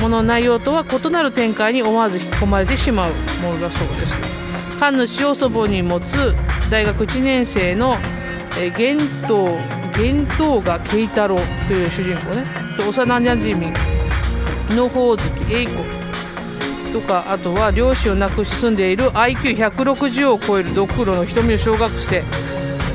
[0.00, 4.78] もの内容とは異なる展開に思わず引き込まれてしまうものだそうです。
[4.78, 6.34] 神主を祖母に持つ
[6.70, 7.96] 大学1年生の、
[8.58, 12.44] えー、玄東玄東が慶太郎という主人公ね。
[12.88, 13.66] 幼なじみ
[14.70, 16.00] の宝月英子
[16.92, 22.22] とかあとは両親を亡くし住んでいる IQ160 を超えるドクロの瞳の小学生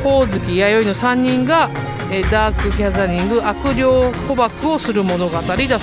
[0.03, 1.69] 宝月弥生の3人が、
[2.11, 5.79] えダークギャザリング悪霊捕獲をする物語だそうです。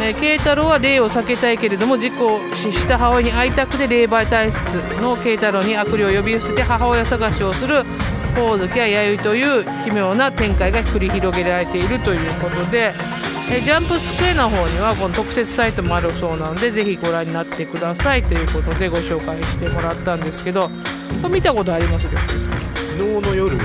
[0.00, 4.58] えー慶太郎は霊を避けたいけれども事故を死した母親に会いたくて霊媒体質
[5.00, 7.84] の慶太郎に悪霊を呼び寄せて母親探しをする
[8.36, 12.92] 宝月や弥生という奇妙な展開が繰り広げられているということで、
[13.50, 20.68] えージャンプスクエアの方にはこの特設サイトもあるそうなのでぜひご覧になってくださいということでご紹介してもらったんですけど
[21.22, 23.56] これ見たことありますか昨日の夜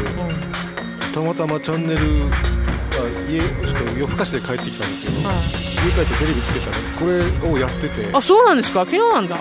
[1.13, 1.99] たまたまチャンネル
[2.93, 5.25] あ家ちょっと夜更かしで帰ってきたんですけどうん。
[5.25, 5.35] はい
[5.81, 8.15] 家帰ってテレビつけたらこれをやってて。
[8.15, 8.85] あそうなんですか？
[8.85, 9.35] 昨日なんだ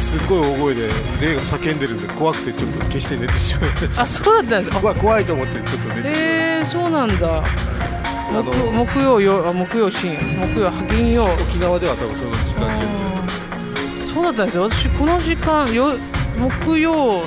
[0.00, 0.88] すっごい大声で
[1.20, 4.02] 霊が叫んでるんで怖くてちょっと消して寝てしまいました。
[4.02, 4.80] あそうだったんですか？
[4.80, 6.08] うわ怖いと思ってちょっと寝て。
[6.08, 7.44] えー、そうなんだ。
[8.32, 10.20] 木木曜よあ木曜深夜
[10.54, 11.24] 木曜金曜。
[11.34, 12.84] 沖縄では多分その時間に
[14.14, 14.62] そうだったんですよ。
[14.70, 15.94] 私この時間よ
[16.38, 17.22] 木曜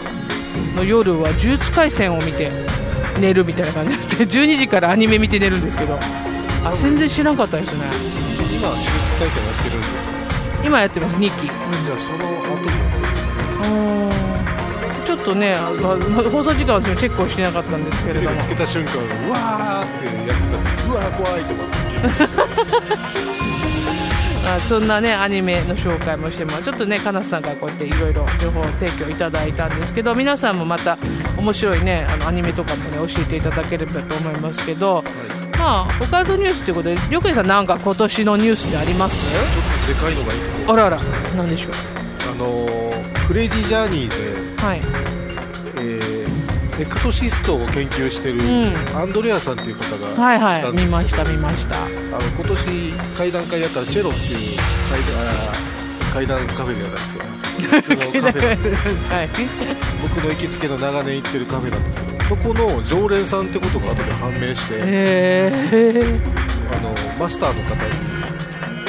[0.75, 2.49] の夜は呪術廻戦を見て
[3.19, 5.99] 寝るみたいな感じで12 時からアニメ見て寝るんですけど。
[6.65, 7.79] あ全然知らなかったですね。
[8.39, 10.12] 今手術体制やってるんですよ
[10.63, 13.13] 今やってます2期じゃあその後にやってる
[15.05, 18.41] ちょっとね放送時間はチェックをしてなかったんですけれども。
[18.41, 18.93] つけた瞬間
[19.27, 20.89] うわーってやってた。
[20.89, 21.73] うわー怖いと思って。
[24.45, 30.97] あそんなねアニメの紹介もしてもちょっとねかなさんからこうやっていろいろ情報提供いただいたんですけど皆さんもまた
[31.37, 35.03] 面白いねあのアニメとかもね教えていただければと思いますけど
[35.63, 39.15] まあオカルトニュースということでりょうけいさんなんか今年のニュースってあります？
[39.15, 40.73] ちょっとでかいのが一個。
[40.73, 40.99] あらあら
[41.35, 41.71] なんでしょう？
[42.29, 44.81] あのークレイジージャーニーで、はい。
[45.77, 46.23] えー
[46.81, 48.73] エクソシストを研究してるうん。
[48.97, 51.85] アンドレアさんっていう方がはいはい見ました見ました。
[51.85, 51.95] あの
[52.35, 54.57] 今年会談会やったチェロっていう
[54.89, 57.23] 会談あ会談カフェではないですよ。
[57.69, 58.39] 普通のカフェなんで
[59.15, 59.29] はい。
[60.01, 67.91] 僕の行きつけの長年行ってるカフェなんですけどそこの常連さんってことが後で判明して、えー、あのマスターの方に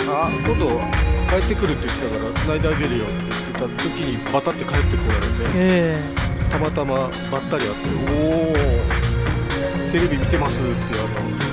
[0.09, 0.81] あ今度
[1.29, 3.15] 帰ってくるって言ってたから繋いであげるよって
[3.59, 5.99] 言った時にバタって帰ってこられてえ
[6.51, 8.55] たまたまばったり会っておお
[9.91, 11.45] テレビ見てますってあの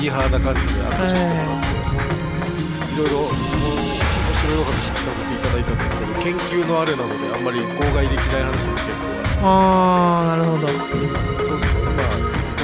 [0.00, 1.74] ミーハーな感じで握手してもらって、
[2.94, 3.34] いろいろもう面
[4.38, 9.07] 白いお話聞かせていただいたんですけど研究のあれなのであんまり口外できない話も結構ー、
[9.42, 10.68] ああなるほど。
[11.46, 12.06] そうですねまあ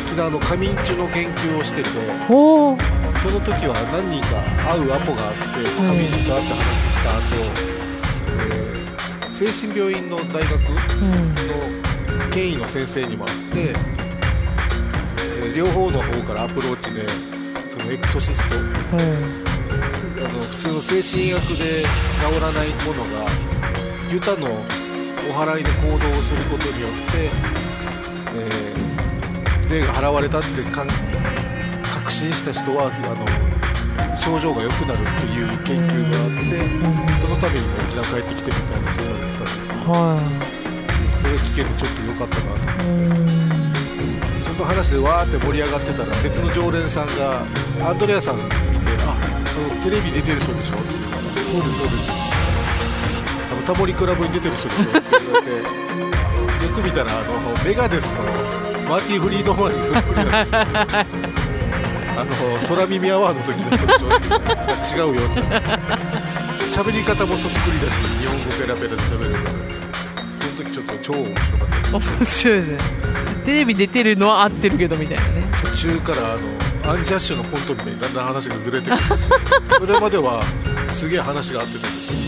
[0.06, 1.88] 沖縄の仮眠中の研究をしてて
[2.30, 2.78] おお
[3.22, 6.58] その時は何人か会うアポがあって仮眠中と会って話
[6.92, 7.22] した後、
[8.50, 8.74] えー
[9.34, 10.52] 精神病院の大学
[11.02, 11.34] うん。
[11.34, 17.06] の権威の先生にも会って、えー両方の方からアプローチで
[17.68, 18.64] そのエクソシストうん。
[20.24, 23.30] あの普通の精神医学で治らないものが
[24.12, 24.48] ユタの
[25.30, 27.30] お祓いの行動をすることによって、
[28.36, 28.84] えー
[29.70, 33.26] 霊が払われたって確信した人はあの
[34.14, 36.60] 症状が良くなるっていう研究があって、
[37.18, 39.88] そのために沖縄帰ってきてみたいな話されてたんですよ。
[39.88, 40.20] は
[41.22, 42.84] それ聞けてちょっと良かったなと。
[42.84, 43.24] いうん
[44.44, 47.40] その話でわーって盛り上がってたら別の常連さんが
[47.88, 48.52] アンドレアさん見て
[49.08, 49.16] 「ああ
[49.58, 52.12] のテレビ出てる人でしょ?」って言うから「そうですそうです」
[53.66, 55.00] タモリクラブに出てる人でしょ
[55.34, 58.22] れてよく見たらあのメガデスの
[58.88, 60.60] マーティ・フリードマンにそっくりなんですよ
[62.16, 62.30] あの
[62.68, 65.40] 空耳アワーの時の人でしょって言ったら違うよって
[66.70, 69.54] 喋り方もそっくりだし日本語ペラペラで喋れるから
[70.40, 72.78] その時ちょっと超面白かった面白いですね。
[73.44, 75.44] テレビ出てるのは合ってるけどみたいなね。
[75.64, 80.40] 途中からあのアンジャッシュのコントみたいにだんだん話がずれてくるんですそれまでは
[80.86, 82.23] すげえ話が合ってたんですよ。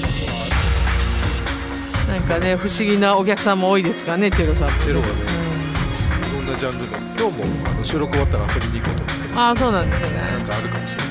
[2.16, 4.68] なんかね不思議なお客さんも多いですからねチェロさん。
[4.80, 6.96] チェロがねいろんなジャンルの。
[6.96, 10.16] 今日もあの収録終わったら遊びに行こうと思ってああそうなんですよね。
[10.16, 11.06] なんかあるかもしれない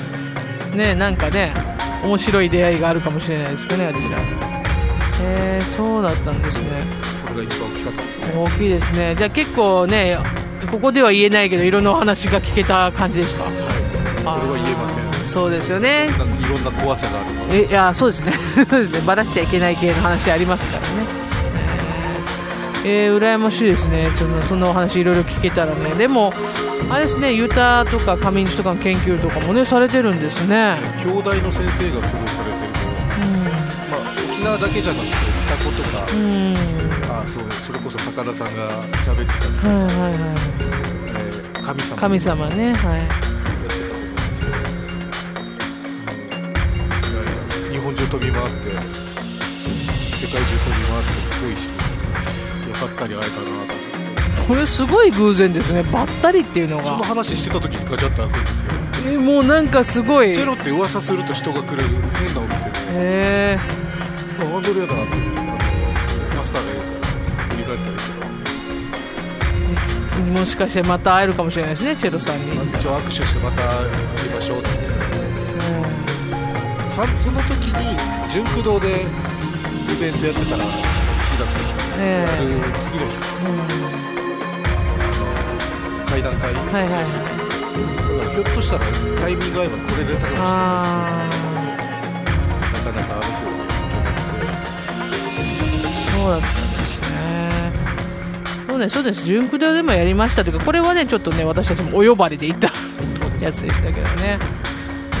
[0.66, 0.94] ですね。
[0.96, 1.54] なんかね
[2.02, 4.18] 面白い出会いがあるかもしれないですけどねあちら。
[4.18, 6.82] へえそうだったんですね。
[7.28, 8.32] これが一番大きかったですね。
[8.34, 9.14] 大きいですね。
[9.16, 10.18] じゃあ結構ね
[10.72, 13.44] ここでは言えないけどいろんなお話が聞けた感じですか？
[13.44, 13.52] はい。
[13.54, 13.60] こ
[14.24, 15.24] れは言えません。
[15.24, 16.08] そうですよね
[16.46, 17.34] いろんな怖さがある。
[17.34, 18.32] のでえいやそうですね。
[18.68, 20.86] そうですねばらしちゃいけない系の話ありますからね。
[22.84, 24.10] えー、えー羨ましいですね。
[24.16, 25.90] ちょっとそんなお話いろいろ聞けたらね。
[25.96, 26.32] でも
[26.90, 30.76] あれですねユタとか上西とかの研究とかもねされてるんですね。
[31.04, 32.90] 兄弟の先生が苦労されてるの
[33.50, 33.50] は、
[33.90, 34.00] まあ、
[34.32, 35.12] 沖縄だけじゃなくて
[35.48, 36.20] タコとか、うん。
[36.20, 36.56] うん
[37.08, 40.34] あそうそれこそ高田さんが喋ってた、はいはいは
[41.08, 41.96] えー神様。
[41.96, 43.25] い神様ねはい
[48.10, 53.74] 飛び回って世界中飛び回ってすごいしよかったに会えたなと思って。
[54.48, 55.82] これすごい偶然ですね。
[55.84, 58.72] ばったりっていうのそのが話してた時にガチャッと開くんですよ。
[59.12, 60.34] えもうなんかすごい。
[60.34, 61.82] チェロって噂すると人が来る
[62.14, 62.64] 変なお店。
[62.64, 63.58] で、へ
[64.38, 65.04] あアンドレアだな
[66.36, 67.08] マスターがいるから
[67.48, 68.26] 振り返ったりとか。
[70.18, 73.84] えもしかしてまた会えるかもしれないですねチェロさんに、うん一応握手してまた会
[74.26, 74.68] いましょうって
[76.96, 78.92] さその時に純駆動でイ
[80.00, 80.72] ベントやってたら日
[81.38, 82.00] だったんですけど、え。
[82.00, 82.48] えある
[82.84, 83.12] 次の日
[83.44, 83.48] あ
[86.00, 87.02] の会談会、だかはいはいはい。
[87.02, 88.86] らひょっとしたら
[89.20, 90.36] タイミング合えば来れるたかもし。
[90.36, 91.28] れないあ
[92.72, 93.28] なかなかあの日
[95.84, 97.06] あそうだったんですね。
[98.66, 99.22] そうですそうです。
[99.24, 102.72] 純駆動でもやりましたというかこれはねちょっとね私たちもお呼ばれで行った
[103.38, 104.38] やつでしたけどね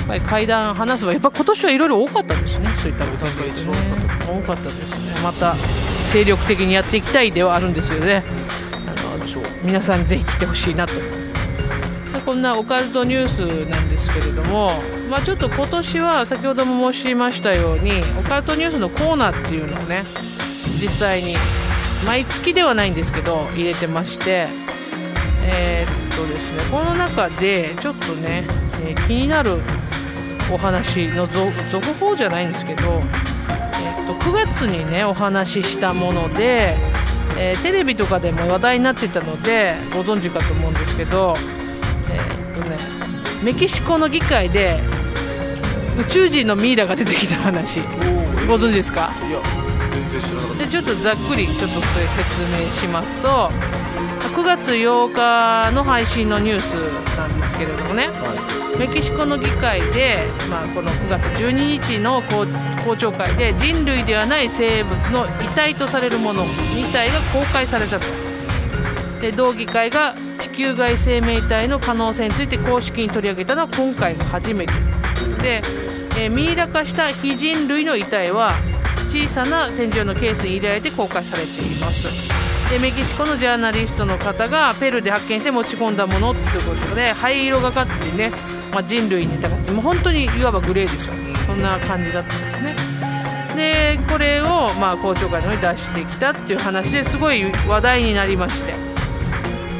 [0.06, 2.68] ぱり階段話すはやっぱ今年はいろいろ多かったですね。
[2.76, 3.72] そういったこと段階一ね
[4.26, 5.20] 番多かったで多かったですね。
[5.22, 5.56] また
[6.12, 8.22] 精力的にやっていきたいではあるんですけどね
[8.86, 10.92] あの皆さんぜひ来てほしいなと。
[12.24, 14.72] こんなオカルトニュースなんですけれども、
[15.10, 20.02] まあ、ちょっと今年は先ほども申しましたようにオカルトニュースのコーナーっていうのをね
[20.80, 21.36] 実際に
[22.06, 24.46] 毎月ではないんですけど入れてまして
[25.44, 28.44] えーっとですねこの中でちょっとね、
[28.82, 29.60] えー気になる
[30.52, 36.76] お話の続続報じゃないんですけど、えーっと9月にねお話ししたもので、
[37.36, 41.36] えーテレビとかでも話題になってたのでご存知かと思うんですけど、
[42.12, 42.76] えーっとね、
[43.44, 44.78] メキシコの議会で
[45.98, 47.80] 宇宙人のミイラが出てきた話
[48.46, 49.12] ご存知ですか？
[50.58, 53.50] でちょっとざっくりちょっとそれ説明しますと
[54.34, 56.74] 9月8日の配信のニュース
[57.16, 58.08] なんですけれどもね。
[58.08, 60.18] たはいメキシコの議会で、
[60.50, 62.22] まあ、この9月12日の
[62.84, 68.06] 公聴会で人類ではない生物の遺体とされるもの2体が公開されたと。
[69.20, 74.72] で同議会が地球外生命体の可能性について公式に取り上げたのは今回が初めて。
[75.42, 75.62] で、
[76.18, 78.54] えーミイラ化した非人類の遺体は
[79.08, 82.06] 小さな天井のケースに入れられて公開されています。
[82.70, 88.32] でメキシコのジャーナリストの方がペルーで発見して持ち込んだものっていうことで灰色がかってね、
[88.76, 91.14] まあ、人類に似た形もう本当にいわばグレーですよ。
[91.46, 92.76] そんな感じだったんですね。
[93.56, 98.72] でこれをまあ公聴会の方に出してきたっていう話ですごい話題になりまして。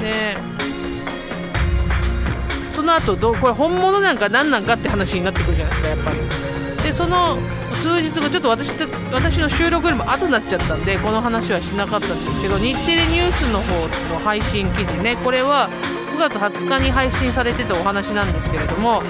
[0.01, 0.35] で
[2.75, 6.83] その後どうこれ本物なんか何なんかって話になってくるじゃないですかやっぱり。
[6.83, 7.37] でその
[7.75, 13.75] 数日後ちょっと私と私の収録よりも後になっちゃったんでこの話はしなかったんですけど日テレニュースの方
[14.15, 15.69] の配信記事ねこれは
[16.17, 19.03] 9月20日に配信されてたお話なんですけれども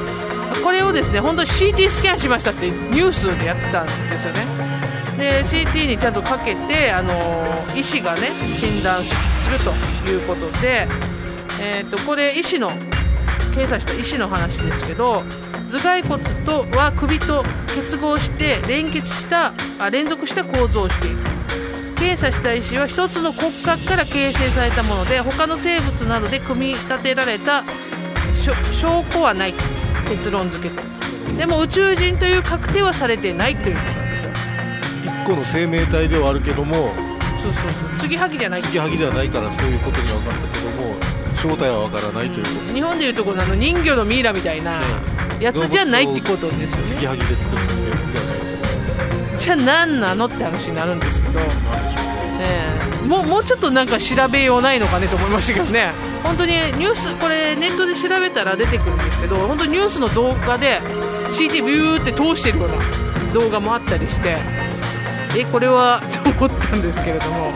[0.64, 4.44] これをですね本当に CT スキャンしましたってニュースでやってたんですよね。
[5.16, 7.14] で CT にちゃんとかけて、あの
[7.74, 8.28] 医師がね
[8.58, 9.14] 診断す
[9.50, 9.58] る
[10.04, 10.86] ということで、
[11.60, 12.70] えー、とこれ医師の
[13.54, 15.22] 検査した医師の話ですけど
[15.70, 17.44] 頭蓋骨とは首と
[17.74, 21.35] 結合して連結したあ連続した構造をしている
[22.06, 27.64] 検査した石は1つの骨格から形成されたもので他の生物などで組み立てられた
[28.80, 29.54] 証拠はない
[30.08, 30.74] 結論付け。
[30.74, 30.82] て
[31.36, 34.30] でも宇宙人という確定はされてないということなんですよ。
[35.24, 36.92] 1個の生命体ではあるけども
[37.42, 37.98] そうそうそう。
[37.98, 38.62] 継ぎはぎじゃない。
[38.62, 40.94] 継ぎはぎではないからそういうことには分かったけども
[41.42, 42.72] 正体は分からないということ。
[42.72, 44.80] 日本でいうところの人魚のミイラみたいな
[45.40, 46.94] やつじゃないってことですよね。
[46.94, 47.72] 継ぎはぎで作ったやつ
[48.12, 48.46] じゃない
[49.38, 51.46] じゃあ何なのって話になるんですけど、ね、
[53.06, 55.92] もうもうちょっとなんか調べようないのかねと思いましたけどね。
[56.24, 60.80] 本当にニュースこれネットで調べたら出てくるんですけど本当にニュースの動画で
[61.30, 64.36] CT ビューって通してるような動画もあったりして
[65.36, 67.52] えこれはと思ったんですけれども。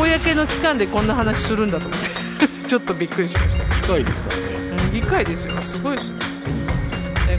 [0.00, 2.14] 公の機関でこんな話するんだと思って。
[2.68, 3.64] ちょっとびっくりしました。
[3.76, 4.42] 機械ですからね、
[4.92, 5.62] うん、機械ですよ。
[5.62, 6.13] すごいですよ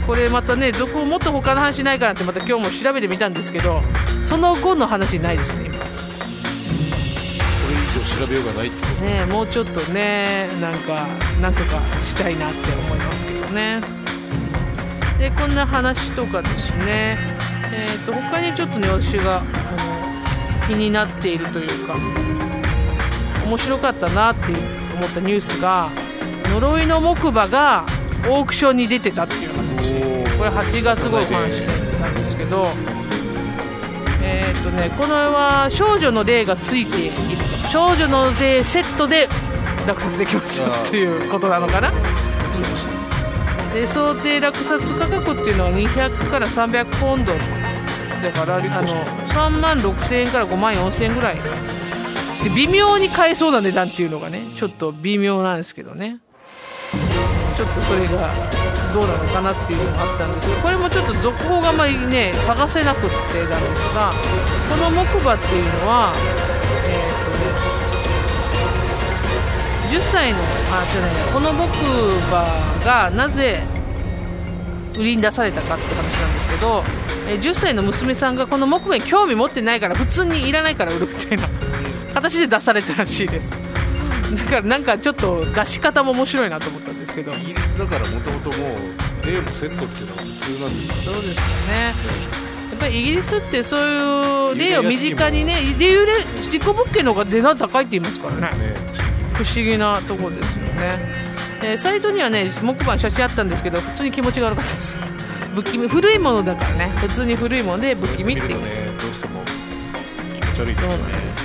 [0.06, 3.82] これまたね続報もっと他の話ないかなってまた今日も調べてみたんですけど
[4.22, 5.78] その後の話ないですね今。
[5.78, 5.82] こ
[7.68, 11.08] れ以上調べようがないってねもうちょっとねなんか
[11.42, 13.80] なんとかしたいなって思いますけどね。
[15.18, 17.18] でこんな話とかですね。
[17.72, 19.42] えーと、と他にちょっとね私が
[20.68, 21.96] 気になっているというか
[23.44, 24.52] 面白かったなって
[24.96, 25.88] 思ったニュースが
[26.52, 27.84] 呪いの木馬が
[28.28, 29.75] オークションに出てたっていう
[30.38, 31.60] これ8月号の話
[32.00, 32.66] なんですけど、
[34.22, 37.56] えーとね、この絵は少女の霊がついていると。
[37.70, 39.28] 少女の霊セットで
[39.86, 41.92] 落札できますよっていうことなのかな、
[43.74, 51.36] で想定落札価格っていうのは200から300ポンドだからあの3万6000円から5万4000円ぐらい。
[52.44, 56.18] で微妙に買えそうな値段っていうのがねちょっと微妙なんですけどね。
[57.56, 58.30] ちょっとそれが
[58.92, 64.12] どうなのかなっていうのもあったんですけどこれもちょっと続報があまりね探せなくってなんですが
[64.70, 66.12] この木馬っていうのは
[66.86, 67.76] え、ー、とね
[69.96, 70.38] 10歳の
[70.72, 71.66] あ違うねこの木
[72.28, 73.62] 馬がなぜ
[74.96, 76.82] 売りに出されたかって話なんですけど、
[77.28, 81.48] え、10歳の娘さんがこの木馬に興味持ってないから普通にいらないから売るみたいな
[82.14, 83.65] 形で出されたらしいです。
[84.34, 87.32] だからなんかちょっと出し方も面白いなと思ったんですけど。
[87.34, 88.66] イギリスだからもともとも
[89.22, 91.94] う例もセットっていうのは普通なんですかそうですよね、
[92.70, 96.12] やっぱりイギリスってそういう例を身近にね理由で
[96.50, 98.74] 事故物件の方が値段高いって言いますからね、ね、
[99.34, 101.26] 不思議なところですよね。
[101.62, 104.98] えー、サイトにはね木馬の写真あったんですけど普通に気持ちが悪かったです。
[105.54, 106.92] 不気味古いものだからね。
[106.96, 108.66] 普通に古いもので不気味っていう、ね、
[109.00, 109.42] どうしても
[110.34, 111.35] 気持ち悪いですよね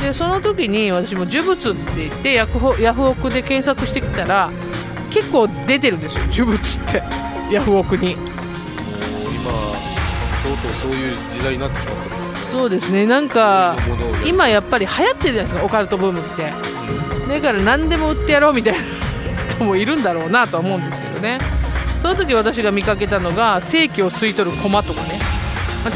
[0.00, 4.50] でその時に私も呪物って言ってヤフヤフオクで検索してきたら
[5.10, 6.60] 結構出てるんですよ 呪物っ
[6.92, 7.02] て。
[7.50, 8.12] ヤフオクに。
[8.12, 8.22] 今と
[10.52, 12.38] うとうそういう時代になってしまったんですね。
[12.52, 13.06] そうですね。
[13.06, 13.76] なんか
[14.24, 16.52] 今やっぱり流行ってるじゃないですかオカルトブームって、
[17.28, 18.80] だから何でも売ってやろうみたいな
[19.50, 21.38] 人もいるんだろうなとは思うんですけどね。
[22.02, 25.18] その時私が見かけたのが正規を吸い取る駒とかね。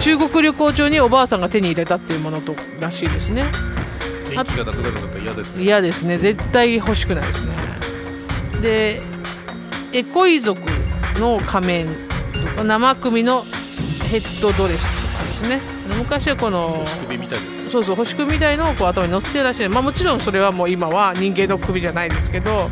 [0.01, 3.45] 中国旅行中におばあさんが手に入れたっていうものとらしいですね
[4.35, 7.57] 元気がなくなるんだったら嫌ですね嫌ですね絶対欲しくないですね
[8.61, 9.03] で
[9.93, 10.61] エコイ族
[11.17, 11.87] の仮面
[12.33, 13.45] とか生首の
[14.11, 15.61] ヘッドドレスとかですね
[15.99, 22.71] 昔はこの星首みたいですそうそう星首みたいのをこう頭に乗せてらっしゃる、まあ、もちろんそれはもう今は人間の首じゃないですけど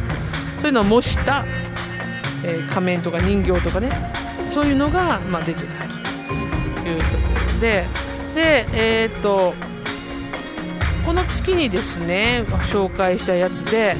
[0.60, 1.44] そういうのを模した、
[2.44, 3.90] えー、仮面とか人形とかね
[4.48, 5.84] そういうのが、まあ、出てた
[6.82, 7.86] というところで
[8.34, 9.54] でえー、っと
[11.10, 13.96] この月にですね紹介したやつで、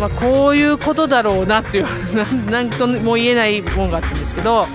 [0.00, 1.86] まあ、こういうことだろうなっていう
[2.50, 4.66] 何とも言えないものがあったんですけど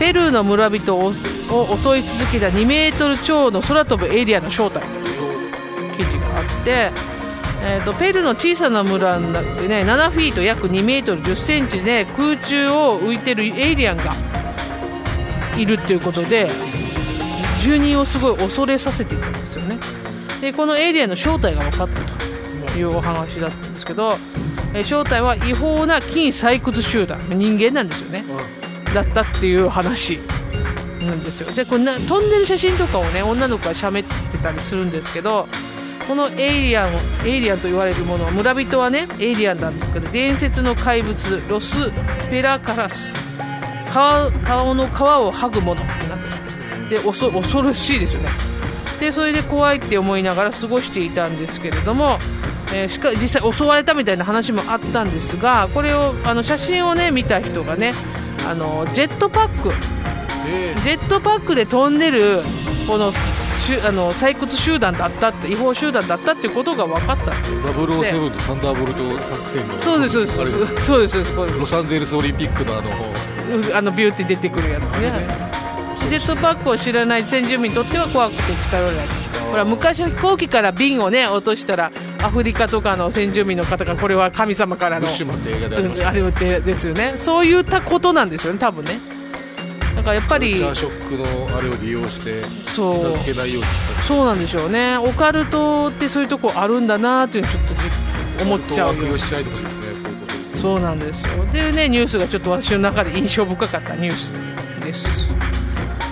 [0.00, 4.86] ペルーの村人を襲い続けた2メートル超の空飛ぶエリアの正体と
[5.80, 6.90] いう記事があって、
[7.62, 14.12] えーと、ペルーの小さな村になってね7フィート約2メートル10センチで空中を浮いてるエイリアンが
[15.56, 16.50] いるっていうことで
[17.62, 19.78] 住人をすごい恐れさせていたんですよね。
[20.46, 24.16] でこのエイリアンの正体が分かったというお話だったんですけど、
[24.74, 28.24] え正体は違法な金採掘集団人間なんですよね、
[28.86, 30.20] うん、だったっていう話
[31.00, 31.50] なんですよ。
[31.52, 35.48] じゃあこんな飛んでる写真とかをね女の子がしゃべってたりするんですけど
[36.06, 36.90] このエイリアン
[37.24, 41.90] エイリアンと言われるもの村人はねエイリアンなんですけど伝説の怪物ロス・
[42.30, 43.12] ペラカラス。
[43.92, 46.44] 顔顔の皮を剥ぐものなんですっ
[46.88, 46.98] て。
[46.98, 48.55] で恐恐ろしいですよね
[49.00, 52.18] でそれで怖いって思いながら過ごしていたんですけれども、
[52.72, 57.92] えーしか実際襲われたみたいな話もあったんですがこれをあの写真をね見た人がね
[58.46, 59.72] あのジェットパック。
[60.48, 62.40] えジェットパックで飛んでる
[62.86, 63.12] この
[63.86, 67.62] あの採掘集団だったって違法集団だったっていうことが分かったっていう。
[67.64, 69.78] 007のサンダーボルト作戦の。
[69.78, 70.86] そうですそうです。
[70.86, 71.58] そうですそうです。
[71.58, 72.90] ロサンゼルスオリンピックのあの。
[73.74, 75.55] あのビューって出てくるやつね
[76.08, 79.06] ジェットパックを知らない先住民にとっては怖くて近寄れない。
[79.50, 81.92] ほら昔は飛行機から瓶をね落としたら
[82.22, 87.14] アフリカとかの先住民の方がこれは神様からのブッシュマンって映画でありましたうんあれですよね。
[87.16, 88.98] そういったことなんですよね多分ね。
[89.94, 91.16] だからやっぱりショック
[91.50, 94.96] のあれを利用して近そうづけないようにしたそうなんでしょうね。
[94.98, 97.80] オカルトってそういうとこあるんだなっていうのちょっとじ
[98.42, 98.94] 思っちゃう
[100.54, 100.92] そうな。
[100.92, 101.58] んですよって。
[101.58, 104.30] いうねニュースがちょっと私の中で印象深かったニュース
[104.84, 105.06] です。
[105.25, 105.25] ま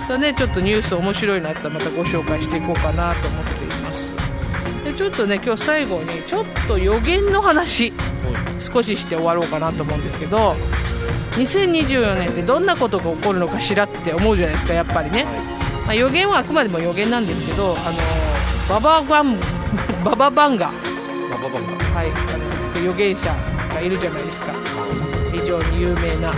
[0.07, 4.11] たねちょっとニュース面白いのあったらまたご紹介していこうかなと思っています。
[4.83, 7.93] でちょっとね今日最後にちょっと予言の話
[8.59, 10.55] 少しして終わろうかなと思うんですけど
[11.37, 15.25] 2024年ってどんなことが起こるのかしらって思うじゃないですかやっぱりね、
[15.85, 17.97] まあ、予言はあくまでも予言なんですけどあの
[18.69, 19.37] バババン
[20.03, 20.71] バババンガ。
[20.71, 23.35] まあババンがはい、あの預言者
[23.73, 24.53] がいるじゃないですか。
[25.31, 26.33] 非常に有名な、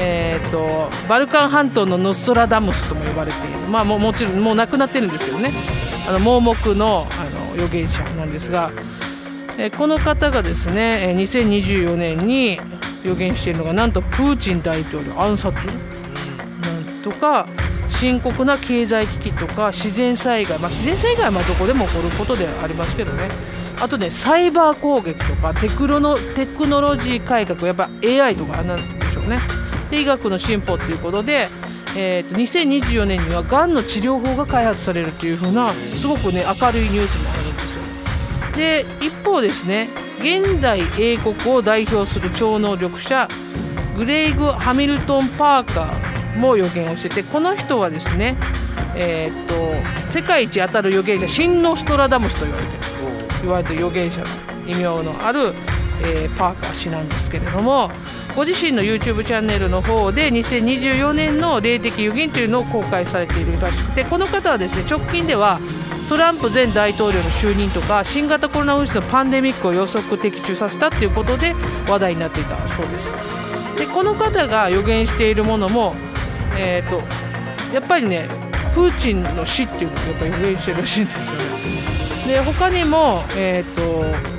[0.00, 5.52] えー、とバルカン半島のノストラダムスとも呼ばれている、まあ、ももちろんもう亡くなってるんですけどね。
[6.08, 8.70] あの盲目のあの預言者なんですが、
[9.58, 12.58] えーこの方がですね2024年に
[13.04, 15.54] 予言しているのがなんとプーチン大統領暗殺？
[15.66, 17.46] なんとか
[17.88, 23.28] 深刻な経済危機とか自然災害、まあ、自然災害はまどこでも起こることではありますけどね。
[23.80, 29.38] あとねサイバー攻撃とかテクロのテクノロジー改革やっぱ AI とかなんでしょうね。
[29.90, 31.48] で医学の進歩ということで、
[31.96, 37.82] えー、と2024年にはがんの治療法が開発されるというふうなすごくね明るいニュースもあるんですよ。
[38.56, 43.28] で一方ですね現代英国を代表する超能力者
[43.96, 48.36] グレイグ・ハミルトン・パーカーも予言をしててこの人はですね、
[48.94, 49.58] えーっと
[50.10, 52.78] 世界一当たる預言者新ノストラダムスと言われてる
[53.42, 54.26] 言われてる預言者の
[54.66, 55.52] 異名のある、
[56.02, 57.90] えーパーカー氏なんですけれども
[58.38, 65.58] ご自身の YouTube チャンネルの方で2024年の霊的予言というのを公開されているらしくてこの方はですね直近では
[66.08, 71.52] トランプ前大統領の就任とか新型コロナウイルスのパンデミックを予測的中させたということで
[71.88, 73.10] 話題になっていたそうです。
[73.76, 75.96] でこの方が予言しているものも、
[76.56, 77.02] えー、と
[77.74, 78.28] やっぱりね
[78.72, 82.34] プーチンの死っていうのをやっぱり予言してるらしいんですよね。
[82.34, 84.37] で他にも、えー、と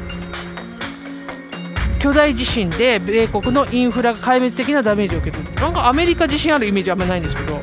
[1.99, 5.53] 巨大地震で米国のインフラが壊滅的なダメージを受けてる。
[5.61, 7.59] なんかアメリカ地震あるイメージあんまないんですけど。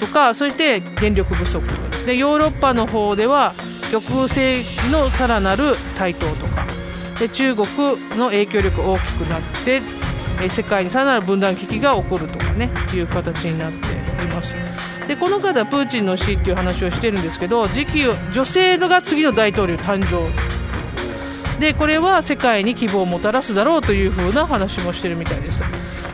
[0.00, 2.16] とかそして電力不足とかですね。
[2.16, 3.54] ヨーロッパの方では
[3.90, 6.66] 極右政治のさらなる台頭とか。
[7.18, 7.66] で中国
[8.16, 9.82] の影響力が大きくなって
[10.48, 12.70] 世界にさらなる分断危機が起こるとかね。
[12.94, 13.88] いう形になって
[14.22, 14.54] います。
[15.08, 20.57] でこの方はプーチンの死っていう話をしてるんですけど次期を女性が次の大統領誕生。
[21.58, 25.62] でこれは世界に希望をもたらすだろうという風な話もしてるみたいです。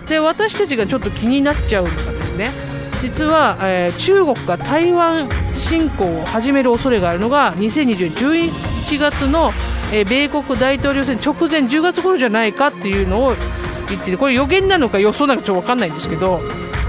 [0.06, 2.50] で私たちがちょっと気になっちゃうのがですね
[3.02, 9.52] 実は、えー中国が台湾侵攻を始める恐れがあるのが2020年11月の、
[9.92, 13.36] え米国大統領選直前10月頃じゃないかっていうのを
[13.88, 16.40] 言っててこれ予言なのか予想なのかちょっと分かんないんですけど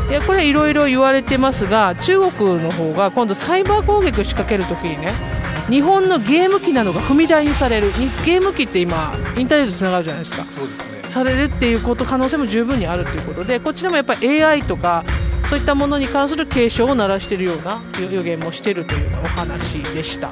[0.09, 5.34] いやこれいろいろ言われてますが中国の方が今度サイバー攻撃を仕掛けるときにね
[5.69, 10.45] 日本のゲーム機などが踏み台にされるにゲーム機って今インターネットつながるじゃないですか。
[10.55, 11.09] そうですね。
[11.09, 15.03] されるっていうこと可能性も十分にあるということでこちらもやっぱり AI とか
[15.49, 20.29] そういったものに関する警鐘を鳴らしているような予予言もしているというお話でした。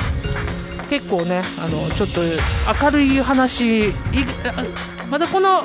[0.89, 2.21] 結構ねあのちょっと
[2.83, 3.93] 明るい話い
[4.45, 4.63] あ
[5.09, 5.63] またこの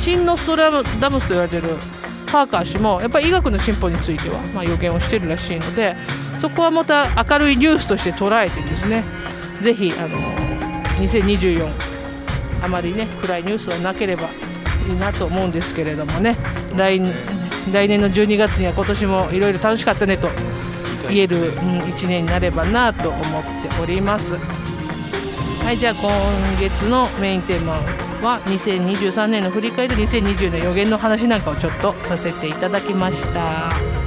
[0.00, 1.76] 新ノストラダムスと言われている
[2.26, 5.96] パーカー氏もやっぱり医学の進歩については、まあ、予言をしているらしいので
[6.38, 9.04] そこはまた明るいニュースとして捉えてですね。
[9.62, 10.18] ぜひあの
[10.98, 11.68] 2024
[12.62, 14.28] あまりね暗いニュースはなければ
[14.88, 16.36] いいなと思うんですけれどもね。
[16.76, 17.00] 来
[17.72, 20.28] 来年の12月には今年もいろいろ楽しかったねと
[21.08, 24.34] 言える、うん、1年になればなと思っております。
[25.66, 26.10] はいじゃあ今
[26.60, 27.72] 月のメインテーマ
[28.22, 34.05] は2023年の振り返りと2020年予言の話なんかをちょっとさせていただきました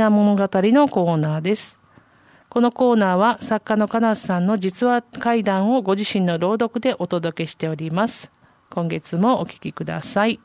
[0.00, 1.78] な物語のコーナーです。
[2.48, 8.30] このコーナーは作家の金瀬さんの実話怪談をご自身の朗読でお届けしております。
[8.70, 10.40] 今月もお聞きください。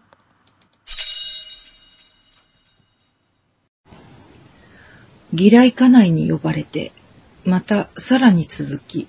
[5.32, 6.92] 嫌い家内に呼ばれて、
[7.46, 9.08] またさらに続き。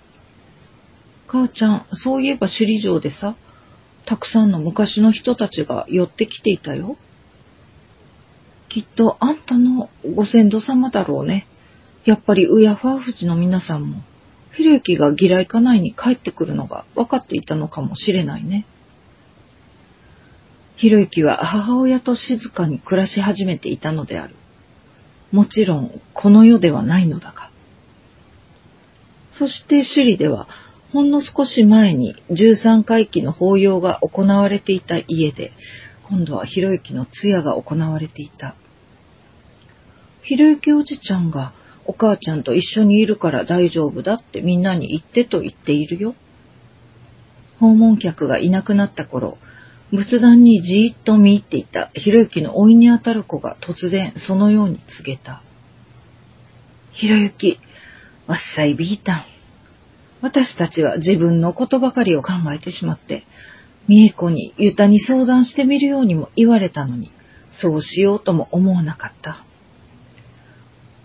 [1.26, 3.36] 母ちゃん、そういえば首里城でさ、
[4.05, 6.97] たくさんの昔の人たちが寄ってきていたよ。
[8.76, 11.46] きっとあんたのご先祖様だろうね。
[12.04, 14.02] やっぱりウヤファーフジの皆さんも、
[14.52, 18.66] ひろゆきが嫌い家内に帰ってくるのが分かっていたのかもしれないね。
[20.76, 24.34] ひろゆきは母親と静かに暮らし始めていたのである。
[25.32, 27.50] もちろん、この世ではないのだが。
[29.30, 30.48] そして首里では、
[30.92, 35.52] ほんの少し前に13回忌の法要が行われていた家で、
[36.10, 38.54] 今度はひろゆきの通夜が行われていた。
[40.26, 41.52] ひろゆきおじちゃんが
[41.84, 46.16] お母ちゃんと一緒にいるから大丈夫だってみんなに言ってと言っているよ。
[47.60, 49.38] 訪問客がいなくなった頃、
[49.92, 55.44] 仏壇にじーっと見入っていたひろゆきの老いにあたる子が突然そのように告げた。
[56.90, 57.60] ひろゆき、
[58.26, 59.24] わっさいビータン。
[60.22, 63.22] 私たちは自分のことばかりを考えてしまって、
[63.86, 67.12] 三重子にユタに相談してみるようにも言われたのに、
[67.52, 69.45] そうしようとも思わなかった。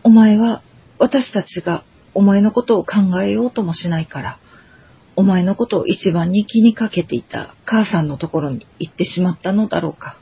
[0.03, 0.63] お前は
[0.97, 1.83] 私たちが
[2.13, 4.39] お前のことを考えようともしないから、
[5.15, 10.17] お前のことを一番に気にかけていた母さんのところに行ってしまったのだろうか。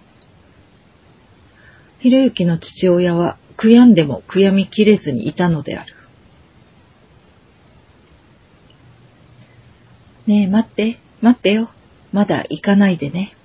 [2.00, 5.96] ひろゆきの父親は悔やんでも悔やみきれずにいたのである。
[10.28, 11.70] ねえ、待って、待ってよ。
[12.12, 13.36] まだ行かないでね。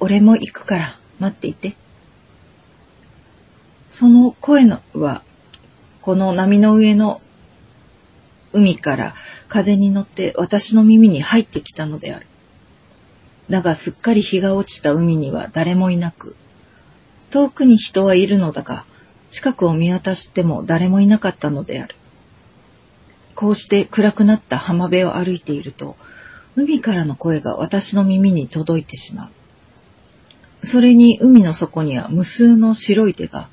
[0.00, 1.76] 俺も行くから待っていて。
[4.00, 5.22] その声のは、
[6.00, 7.20] この波の上の
[8.54, 9.14] 海から
[9.50, 12.26] 風に乗って私の耳に入ってきたのである。
[13.50, 16.34] だがすっかり日が落ちた海には誰もいなく、
[17.28, 18.86] 遠くに人はいるのだが、
[19.28, 21.94] 近くを見渡しても誰もいなかったのである。
[23.34, 25.96] こうして暗くなった浜辺を歩いていると、
[26.56, 30.66] 海からの声が私の耳に届いてしまう。
[30.66, 33.50] それに海の底には無数の白い手が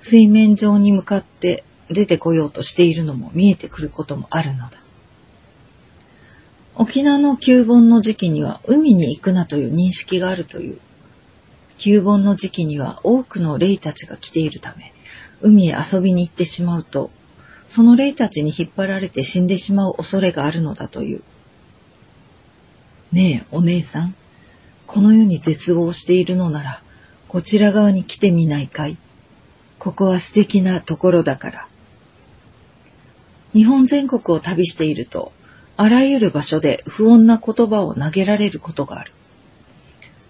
[0.00, 4.82] 水面上に向かって出てこようとしているのも見えてくることもあるのだ。
[6.76, 10.80] 沖縄の旧盆の時期には海に行くなという認識があるという。
[11.78, 14.92] 旧盆の時期には多くの霊たちが来ているため、
[15.40, 17.10] 海へ遊びに行ってしまうと、
[17.68, 21.22] その霊たちに引っ張られて死んでしまう恐れがあるのだという。
[23.12, 24.14] ねえ、お姉さん。
[24.86, 26.82] この世に絶望しているのなら、
[27.28, 28.98] こちら側に来てみないかい？
[29.78, 31.68] ここは素敵なところだから。
[33.52, 35.32] 日本全国を旅していると、
[35.76, 39.12] あらゆる場所で不穏な言葉を投げられることがある。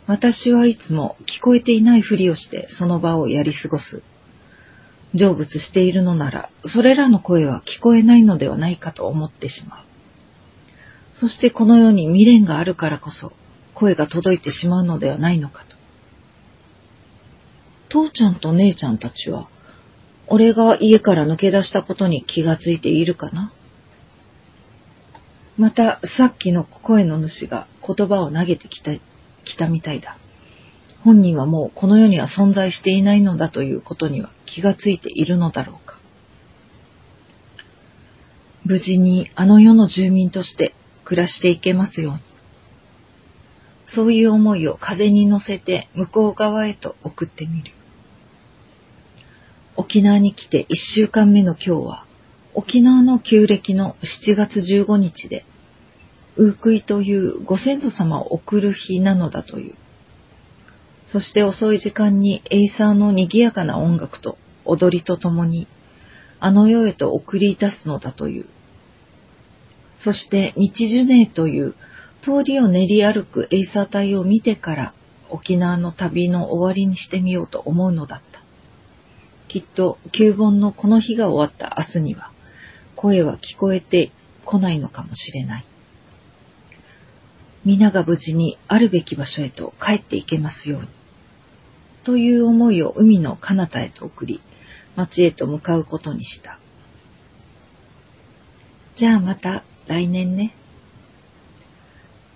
[0.07, 4.03] 私はいつも聞こえていないふりをしてその場をやり過ごす。
[5.14, 9.84] 成仏しているのなら、それらの声は聞こえないのではないかと思ってしまう。
[11.14, 13.32] そしてこの世に未練があるからこそ、
[13.74, 15.68] 声が届いてしまうのではないのかと。
[17.89, 19.49] 父ちゃんと姉ちゃんたちは、
[20.26, 23.53] 俺が家から抜け出したことに気がついているかな？
[25.57, 28.93] また、さっきの声の主が言葉を投げてきた、
[29.45, 30.18] きたみたいだ。
[31.03, 35.99] 本人はもうこの世には存在していないのだということには気がついているのだろうか。
[38.64, 40.74] 無事にあの世の住民として
[41.05, 42.20] 暮らしていけますように。
[43.86, 47.72] そういう思いを風に乗せて向こう側へと送ってみる。
[49.79, 52.05] 沖縄に来て一週間目の今日は、
[52.53, 55.45] 沖縄の旧暦の7月15日で、
[56.37, 59.74] ウークイというご先祖様を送る日なのだという。
[61.07, 65.68] そして遅い時間にエイサーの賑やかな音楽と踊りとともに、
[66.41, 68.47] あの世へと送り出すのだという。
[69.97, 71.76] そして道ジュネーという
[72.20, 74.95] 通りを練り歩くエイサー隊を見てから
[75.31, 78.22] 沖縄の旅の終わりにしてみようと思うのだ。
[79.49, 82.30] きっと旧盆のこの日が終わった明日には、
[82.96, 84.12] 声は聞こえて
[84.44, 85.66] こないのかもしれない。
[87.64, 90.88] 皆が無事にあるべき場所へと帰っていけますように。
[92.05, 94.40] という思いを海の彼方へと送り、
[94.96, 96.59] 町へと向かうことにした。
[98.96, 100.55] じゃあまた来年ね。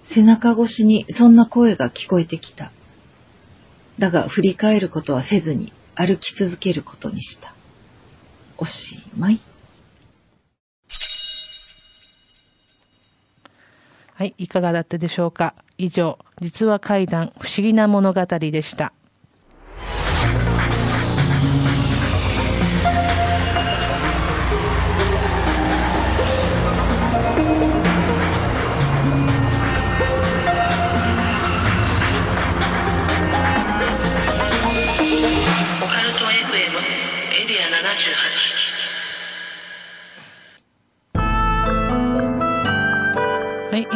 [0.04, 2.72] 背中越しにそんな声が聞こえてきた。
[3.98, 7.54] だが振り返ることはせずに歩き続けることにした。
[8.56, 9.40] おしまい。
[14.14, 15.54] はい、いかがだったでしょうか。
[15.78, 18.92] 以上、実は怪談不思議な物語でした。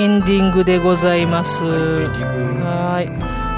[0.06, 1.64] エンディングでございます。
[1.64, 3.10] はい。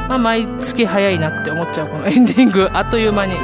[0.08, 3.34] まあ、毎月早いなって思っちゃう、このエンディング、 あっという間に。
[3.34, 3.40] ま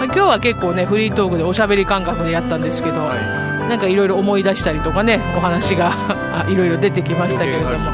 [0.00, 3.12] あ今日は結構ね、フリートークでおしゃべり感覚でやったんですけど、は
[3.68, 5.92] なんかいろいろ思い出したりとかね、お話が
[6.46, 7.92] あいろいろ出てきましたけれども、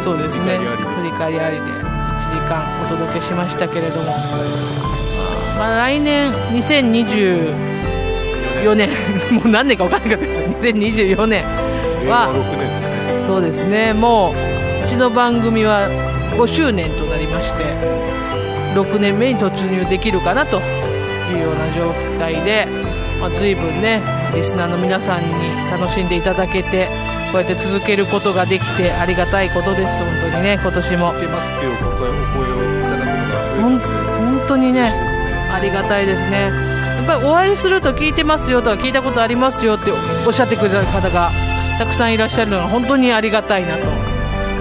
[0.00, 0.90] そうですね、振り返りありです。
[0.98, 1.68] 振り返りありで1
[2.32, 4.16] 時間お届けしましたけれども、
[5.56, 7.70] まあ、来年2024
[8.64, 8.90] 4年、
[9.30, 11.44] もう何年か分からなかったですね、2024年
[12.08, 12.89] は、6年
[13.30, 15.86] そうですね、もう、うちの番組は
[16.32, 17.62] 5周年となりまして、
[18.74, 22.66] 6年目に突入できるかなというような状態で、
[23.20, 24.02] まあ、随分ね、
[24.34, 25.30] リスナーの皆さんに
[25.70, 26.88] 楽しんでいただけて、
[27.30, 31.12] こうやって続けることができてありがたいことです、本当にね、今年も。
[33.60, 36.50] 本当にね、ねありがたいですね。
[36.98, 39.92] やっぱりお会いすると聞いてますよとか聞いたことありますよって
[40.26, 41.30] おっしゃってくれた方が
[41.80, 43.88] たくさんいらっしゃるのは本当にありがたいなと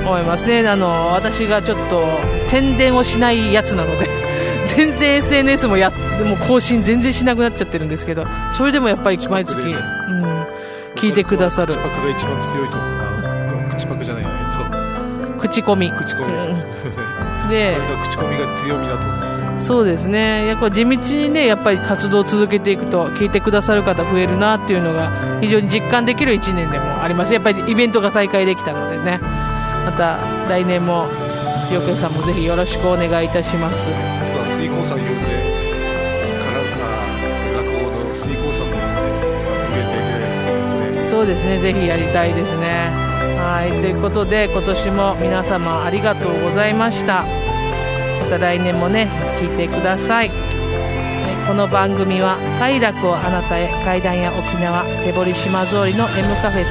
[0.07, 0.65] 思いますね。
[0.65, 2.01] あの、私がちょっと
[2.47, 4.07] 宣伝をしないやつなので、
[4.73, 10.45] 全然 SNS もや、もう更新全然しなくなっちゃってるんですけど、それでもやっぱり毎月、うん、
[10.95, 11.79] 聞いてくださる口。
[11.79, 15.91] パクが一番強いとあ口パクじゃないなえっと口コミ。
[15.91, 16.53] 口コミですね
[17.49, 20.47] でこれが口コミが強みだとそうですね。
[20.47, 27.33] やっぱ地道にね、やっぱり活動を続けていくと、聞いてくださる方増えるなっていうのが、非常に実感できる1年でもあります。
[27.33, 29.19] やっぱりイベントが再開できたのでね。
[29.85, 30.17] また、
[30.49, 31.07] 来年も、
[31.71, 33.89] 塩気さんもぜひよろしくお願いいたします。
[33.89, 33.97] 今
[34.33, 37.03] 度は水耕さん呼んでからあ
[37.57, 39.19] 落語の水耕さんも呼んで
[39.69, 41.59] イベントですねそうですね。
[41.59, 42.89] ぜひやりたいですね。
[43.37, 43.71] はい。
[43.81, 47.25] ということで、今年も皆様ありがとうございました。
[48.29, 49.09] また来年もね、
[49.41, 50.29] 聞いてください。
[50.29, 56.65] はいこの番組は快楽をあなたへ階段や沖縄手堀島通りの M カフェ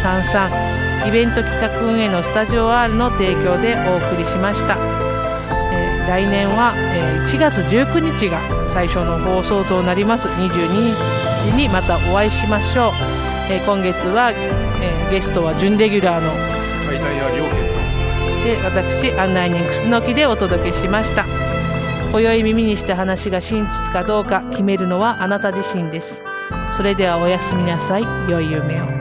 [1.02, 8.40] 33イベント企画運営のスタジオ R の提供でお送りしました、えー来年は、えー1月19日が
[8.72, 10.28] 最初の放送となります。
[10.28, 10.94] 22
[11.50, 12.92] 日にまたお会いしましょう、
[13.50, 16.30] えー今月は、えーゲストは準レギュラーの
[16.86, 17.68] 階段や両県
[18.44, 21.26] で私案内人楠木でお届けしました
[22.10, 26.20] 今宵耳にした話が真実かどうか決めるのはあなた自身です。
[26.76, 28.02] それではおやすみなさい。
[28.30, 28.97] 良い夢を。